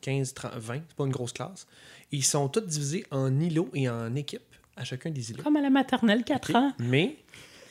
[0.00, 0.74] 15, 30, 20.
[0.88, 1.66] C'est pas une grosse classe.
[2.12, 4.42] Ils sont tous divisés en îlots et en équipes
[4.76, 5.42] à chacun des îlots.
[5.42, 6.56] Comme à la maternelle, 4 Ok.
[6.56, 6.72] ans.
[6.78, 7.16] Mais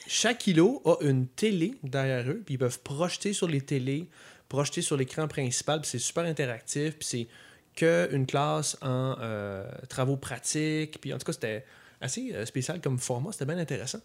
[0.08, 4.08] chaque îlot a une télé derrière eux, puis ils peuvent projeter sur les télés,
[4.50, 7.28] projeter sur l'écran principal, puis c'est super interactif, puis c'est
[7.76, 11.66] que une classe en euh, travaux pratiques, puis en tout cas, c'était
[12.02, 14.00] assez euh, spécial comme format, c'était bien intéressant.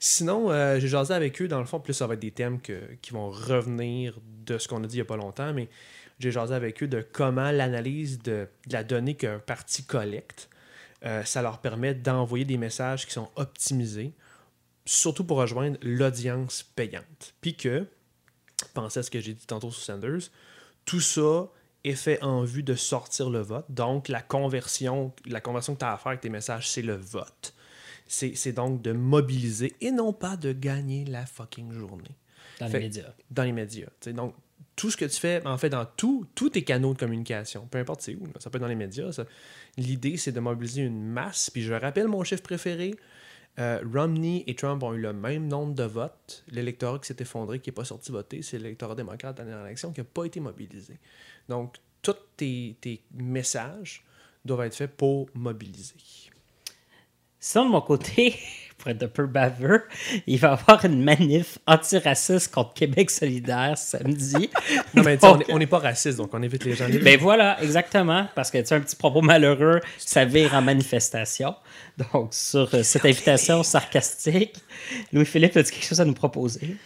[0.00, 2.60] Sinon, euh, j'ai jasé avec eux, dans le fond, plus ça va être des thèmes
[2.60, 5.68] que- qui vont revenir de ce qu'on a dit il n'y a pas longtemps, mais
[6.18, 10.48] j'ai jasé avec eux de comment l'analyse de, de la donnée qu'un parti collecte,
[11.04, 14.12] euh, ça leur permet d'envoyer des messages qui sont optimisés,
[14.84, 17.34] surtout pour rejoindre l'audience payante.
[17.40, 17.86] Puis que,
[18.74, 20.30] pensez à ce que j'ai dit tantôt sur Sanders,
[20.84, 21.48] tout ça
[21.84, 23.66] est fait en vue de sortir le vote.
[23.68, 26.96] Donc, la conversion, la conversion que tu as à faire avec tes messages, c'est le
[26.96, 27.54] vote.
[28.08, 32.16] C'est donc de mobiliser et non pas de gagner la fucking journée
[32.60, 33.12] Dans Fait- les médias.
[33.32, 33.88] dans les médias.
[34.06, 34.34] Donc,
[34.76, 37.78] tout ce que tu fais, en fait, dans tout, tous tes canaux de communication, peu
[37.78, 39.10] importe c'est où, ça peut être dans les médias,
[39.78, 41.50] l'idée, c'est de mobiliser une masse.
[41.50, 42.94] Puis je rappelle mon chiffre préféré,
[43.58, 46.44] euh, Romney et Trump ont eu le même nombre de votes.
[46.48, 49.66] L'électorat qui s'est effondré, qui n'est pas sorti voter, c'est l'électorat démocrate à la dernière
[49.66, 50.98] élection qui n'a pas été mobilisé.
[51.48, 54.04] Donc, tous tes, tes messages
[54.44, 55.94] doivent être faits pour mobiliser.
[57.40, 58.38] Sinon, de mon côté,
[58.78, 59.84] pour être un peu baveux,
[60.26, 64.50] il va y avoir une manif antiraciste contre Québec solidaire samedi.
[64.94, 66.86] Non, mais Donc, n'est- on n'est pas raciste, donc on évite les gens.
[67.02, 71.54] Ben voilà, exactement, parce que tu sais, un petit propos malheureux, ça vire en manifestation.
[72.12, 74.54] Donc, sur euh, cette invitation sarcastique,
[75.12, 76.76] Louis-Philippe, as-tu quelque chose à nous proposer?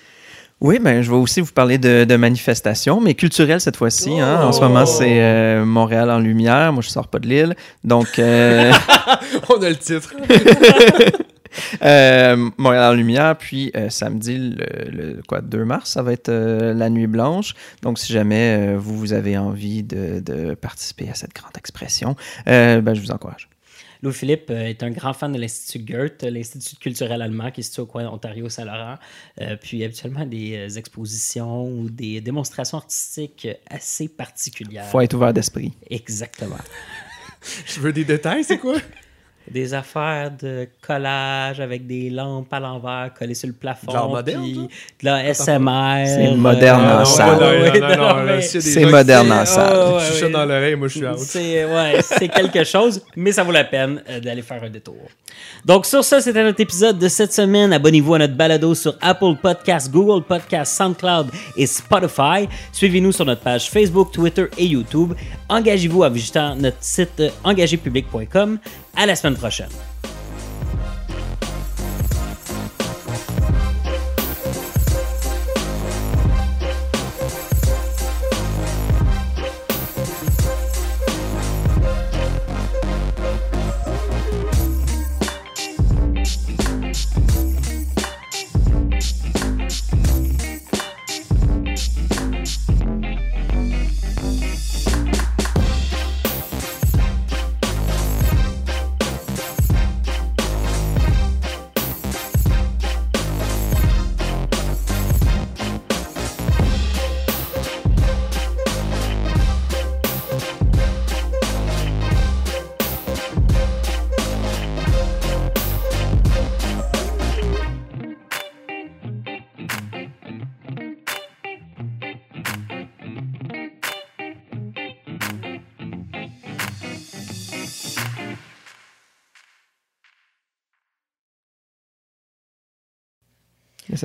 [0.61, 4.21] Oui, ben, je vais aussi vous parler de, de manifestations, mais culturelles cette fois-ci.
[4.21, 4.43] hein.
[4.43, 6.73] En ce moment, c'est euh, Montréal en lumière.
[6.75, 7.57] Moi, je sors pas de l'île.
[7.83, 8.71] Donc, euh,
[9.49, 10.13] on a le titre.
[11.83, 13.37] euh, Montréal en lumière.
[13.39, 17.55] Puis, samedi, le, le- quoi, 2 mars, ça va être la nuit blanche.
[17.83, 22.95] Donc, si jamais vous, vous avez envie de, de participer à cette grande expression, ben,
[22.95, 23.49] je vous encourage.
[24.03, 27.83] Louis-Philippe euh, est un grand fan de l'Institut Goethe, l'Institut culturel allemand qui est situé
[27.83, 28.97] au coin Ontario-Saint-Laurent.
[29.41, 34.87] Euh, puis habituellement des euh, expositions ou des démonstrations artistiques assez particulières.
[34.87, 35.73] faut être ouvert d'esprit.
[35.89, 36.59] Exactement.
[37.67, 38.77] Je veux des détails, c'est quoi?
[39.51, 43.89] Des affaires de collage avec des lampes à l'envers collées sur le plafond.
[43.89, 44.69] De l'art moderne, puis de
[45.05, 46.05] la SMR.
[46.07, 47.39] C'est moderne euh, en salle.
[47.39, 49.77] ouais, ouais, non, non, non, C'est moderne en c'est- salle.
[49.77, 50.31] oh, ouais, Je suis ouais.
[50.31, 51.19] dans l'oreille, moi je suis out.
[51.19, 54.97] C'est ouais, c'est quelque chose, mais ça vaut la peine euh, d'aller faire un détour.
[55.65, 57.73] Donc sur ça, c'était notre épisode de cette semaine.
[57.73, 62.49] Abonnez-vous à notre balado sur Apple Podcasts, Google Podcasts, SoundCloud et Spotify.
[62.73, 65.15] Suivez-nous sur notre page Facebook, Twitter et YouTube.
[65.49, 68.59] Engagez-vous en visitant notre site euh, engagépublic.com.
[68.97, 69.73] À la semaine prochaine.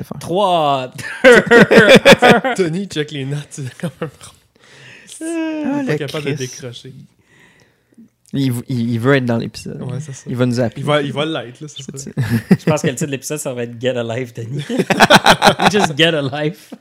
[0.04, 0.18] Faire.
[0.20, 0.92] 3,
[2.56, 3.46] Tony, check les notes.
[3.50, 4.32] C'est comme un pro.
[5.22, 6.54] Ah, pas capable de Christ.
[6.60, 6.92] décrocher.
[8.32, 9.80] Il, v- il- il veut être dans l'épisode.
[9.82, 10.24] Ouais, c'est ça.
[10.28, 10.82] Il va nous appeler.
[10.82, 11.68] Il va, il va l'être, là.
[11.68, 11.98] ça C'est- serait-
[12.48, 14.64] c'est- je pense que le titre de l'épisode, ça va être Get a Life, Denis.
[15.72, 16.74] Just get a life.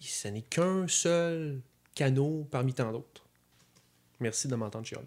[0.00, 1.60] Ce n'est qu'un seul
[1.94, 3.22] canot parmi tant d'autres.
[4.18, 5.06] Merci de m'entendre chialer.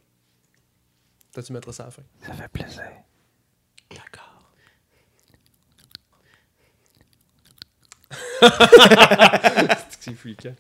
[1.34, 2.04] Toi, tu mettras ça à la fin.
[2.26, 2.84] Ça fait plaisir.
[3.90, 4.31] D'accord.
[10.00, 10.56] C'est fliquant.